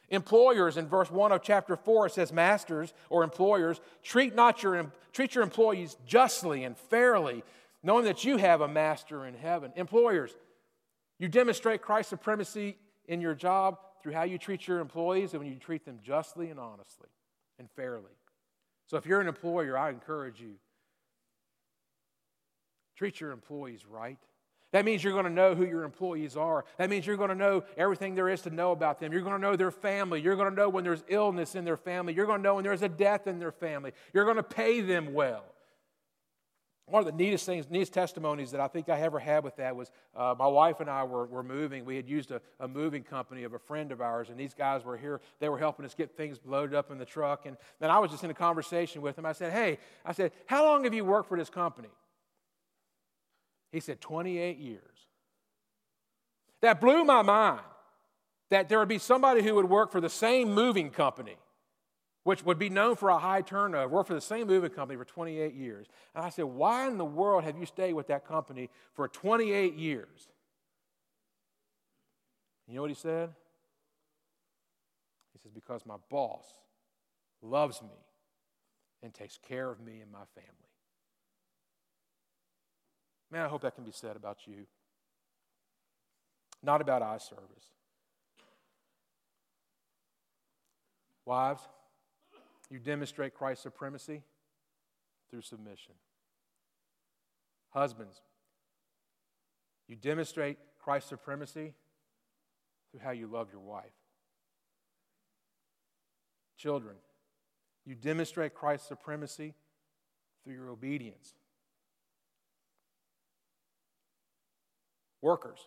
Employers, 0.09 0.77
in 0.77 0.87
verse 0.87 1.11
1 1.11 1.31
of 1.31 1.43
chapter 1.43 1.75
4, 1.75 2.07
it 2.07 2.13
says, 2.13 2.33
Masters 2.33 2.93
or 3.09 3.23
employers, 3.23 3.79
treat, 4.03 4.35
not 4.35 4.63
your, 4.63 4.91
treat 5.13 5.35
your 5.35 5.43
employees 5.43 5.97
justly 6.05 6.63
and 6.63 6.75
fairly, 6.75 7.43
knowing 7.83 8.05
that 8.05 8.23
you 8.25 8.37
have 8.37 8.61
a 8.61 8.67
master 8.67 9.25
in 9.25 9.35
heaven. 9.35 9.71
Employers, 9.75 10.35
you 11.19 11.27
demonstrate 11.27 11.81
Christ's 11.81 12.09
supremacy 12.09 12.77
in 13.07 13.21
your 13.21 13.35
job 13.35 13.77
through 14.01 14.13
how 14.13 14.23
you 14.23 14.37
treat 14.37 14.67
your 14.67 14.79
employees 14.79 15.33
and 15.33 15.43
when 15.43 15.51
you 15.51 15.59
treat 15.59 15.85
them 15.85 15.99
justly 16.03 16.49
and 16.49 16.59
honestly 16.59 17.09
and 17.57 17.69
fairly. 17.71 18.11
So 18.87 18.97
if 18.97 19.05
you're 19.05 19.21
an 19.21 19.27
employer, 19.27 19.77
I 19.77 19.89
encourage 19.89 20.39
you 20.39 20.55
treat 22.95 23.19
your 23.19 23.31
employees 23.31 23.85
right. 23.85 24.17
That 24.71 24.85
means 24.85 25.03
you're 25.03 25.13
going 25.13 25.25
to 25.25 25.31
know 25.31 25.55
who 25.55 25.65
your 25.65 25.83
employees 25.83 26.37
are. 26.37 26.63
That 26.77 26.89
means 26.89 27.07
you're 27.07 27.17
going 27.17 27.29
to 27.29 27.35
know 27.35 27.63
everything 27.75 28.13
there 28.13 28.29
is 28.29 28.41
to 28.41 28.51
know 28.51 28.71
about 28.71 28.99
them. 28.99 29.11
You're 29.11 29.21
going 29.21 29.35
to 29.35 29.41
know 29.41 29.55
their 29.55 29.71
family. 29.71 30.21
You're 30.21 30.35
going 30.35 30.49
to 30.49 30.55
know 30.55 30.69
when 30.69 30.83
there's 30.83 31.03
illness 31.07 31.55
in 31.55 31.65
their 31.65 31.77
family. 31.77 32.13
You're 32.13 32.27
going 32.27 32.39
to 32.39 32.43
know 32.43 32.55
when 32.55 32.63
there's 32.63 32.83
a 32.83 32.89
death 32.89 33.25
in 33.25 33.39
their 33.39 33.51
family. 33.51 33.93
You're 34.13 34.25
going 34.25 34.37
to 34.37 34.43
pay 34.43 34.81
them 34.81 35.13
well. 35.13 35.43
One 36.89 36.99
of 36.99 37.05
the 37.05 37.23
neatest 37.23 37.45
things, 37.45 37.69
neatest 37.69 37.93
testimonies 37.93 38.51
that 38.51 38.59
I 38.59 38.67
think 38.67 38.89
I 38.89 38.99
ever 39.01 39.19
had 39.19 39.43
with 39.43 39.55
that 39.57 39.75
was 39.75 39.91
uh, 40.15 40.35
my 40.37 40.47
wife 40.47 40.79
and 40.79 40.89
I 40.89 41.03
were, 41.03 41.25
were 41.25 41.43
moving. 41.43 41.85
We 41.85 41.95
had 41.95 42.07
used 42.07 42.31
a, 42.31 42.41
a, 42.59 42.67
moving 42.67 43.03
company 43.03 43.43
of 43.43 43.53
a 43.53 43.59
friend 43.59 43.91
of 43.91 44.01
ours, 44.01 44.29
and 44.29 44.39
these 44.39 44.53
guys 44.53 44.83
were 44.83 44.97
here. 44.97 45.21
They 45.39 45.49
were 45.49 45.59
helping 45.59 45.85
us 45.85 45.93
get 45.93 46.17
things 46.17 46.39
loaded 46.45 46.75
up 46.75 46.91
in 46.91 46.97
the 46.97 47.05
truck. 47.05 47.45
And 47.45 47.57
then 47.79 47.89
I 47.89 47.99
was 47.99 48.11
just 48.11 48.23
in 48.23 48.29
a 48.29 48.35
conversation 48.35 49.01
with 49.01 49.15
them. 49.15 49.25
I 49.25 49.33
said, 49.33 49.53
Hey, 49.53 49.77
I 50.05 50.11
said, 50.11 50.31
how 50.45 50.63
long 50.63 50.83
have 50.83 50.93
you 50.93 51.05
worked 51.05 51.29
for 51.29 51.37
this 51.37 51.49
company? 51.49 51.89
He 53.71 53.79
said, 53.79 54.01
28 54.01 54.57
years. 54.57 54.81
That 56.61 56.81
blew 56.81 57.03
my 57.03 57.21
mind 57.21 57.61
that 58.49 58.67
there 58.67 58.79
would 58.79 58.89
be 58.89 58.97
somebody 58.97 59.43
who 59.43 59.55
would 59.55 59.69
work 59.69 59.91
for 59.91 60.01
the 60.01 60.09
same 60.09 60.53
moving 60.53 60.89
company 60.89 61.37
which 62.29 62.45
would 62.45 62.59
be 62.59 62.69
known 62.69 62.95
for 62.95 63.09
a 63.09 63.17
high 63.17 63.41
turnover, 63.41 63.87
worked 63.87 64.07
for 64.07 64.13
the 64.13 64.21
same 64.21 64.45
moving 64.45 64.69
company 64.69 64.95
for 64.95 65.03
28 65.03 65.55
years. 65.55 65.87
And 66.13 66.23
I 66.23 66.29
said, 66.29 66.45
Why 66.45 66.85
in 66.85 66.99
the 66.99 67.03
world 67.03 67.43
have 67.43 67.57
you 67.57 67.65
stayed 67.65 67.93
with 67.93 68.05
that 68.09 68.23
company 68.23 68.69
for 68.93 69.07
28 69.07 69.73
years? 69.73 70.27
You 72.67 72.75
know 72.75 72.81
what 72.81 72.91
he 72.91 72.95
said? 72.95 73.31
He 75.33 75.39
says, 75.39 75.51
Because 75.51 75.87
my 75.87 75.95
boss 76.11 76.45
loves 77.41 77.81
me 77.81 77.97
and 79.01 79.11
takes 79.11 79.39
care 79.39 79.71
of 79.71 79.79
me 79.79 79.99
and 79.99 80.11
my 80.11 80.25
family. 80.35 80.53
Man, 83.31 83.43
I 83.43 83.47
hope 83.47 83.63
that 83.63 83.73
can 83.73 83.85
be 83.85 83.91
said 83.91 84.15
about 84.15 84.45
you. 84.45 84.67
Not 86.61 86.79
about 86.79 87.01
eye 87.01 87.17
service. 87.17 87.73
Wives, 91.25 91.63
you 92.69 92.79
demonstrate 92.79 93.33
Christ's 93.33 93.63
supremacy 93.63 94.21
through 95.29 95.41
submission. 95.41 95.93
Husbands, 97.71 98.21
you 99.87 99.95
demonstrate 99.95 100.57
Christ's 100.79 101.09
supremacy 101.09 101.73
through 102.91 103.01
how 103.01 103.11
you 103.11 103.27
love 103.27 103.49
your 103.51 103.61
wife. 103.61 103.85
Children, 106.57 106.95
you 107.85 107.95
demonstrate 107.95 108.53
Christ's 108.53 108.87
supremacy 108.87 109.53
through 110.43 110.53
your 110.53 110.69
obedience. 110.69 111.33
Workers, 115.21 115.59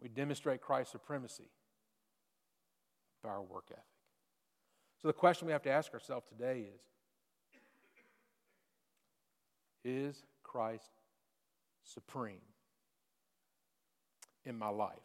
we 0.00 0.08
demonstrate 0.08 0.60
Christ's 0.60 0.92
supremacy 0.92 1.50
by 3.22 3.30
our 3.30 3.42
work 3.42 3.66
ethic. 3.70 3.89
So 5.00 5.08
the 5.08 5.14
question 5.14 5.46
we 5.46 5.52
have 5.52 5.62
to 5.62 5.70
ask 5.70 5.92
ourselves 5.94 6.26
today 6.28 6.66
is 6.74 6.80
Is 9.82 10.22
Christ 10.42 10.90
supreme 11.82 12.36
in 14.44 14.58
my 14.58 14.68
life? 14.68 14.96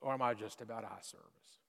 Or 0.00 0.12
am 0.12 0.22
I 0.22 0.34
just 0.34 0.60
about 0.60 0.84
eye 0.84 1.00
service? 1.00 1.65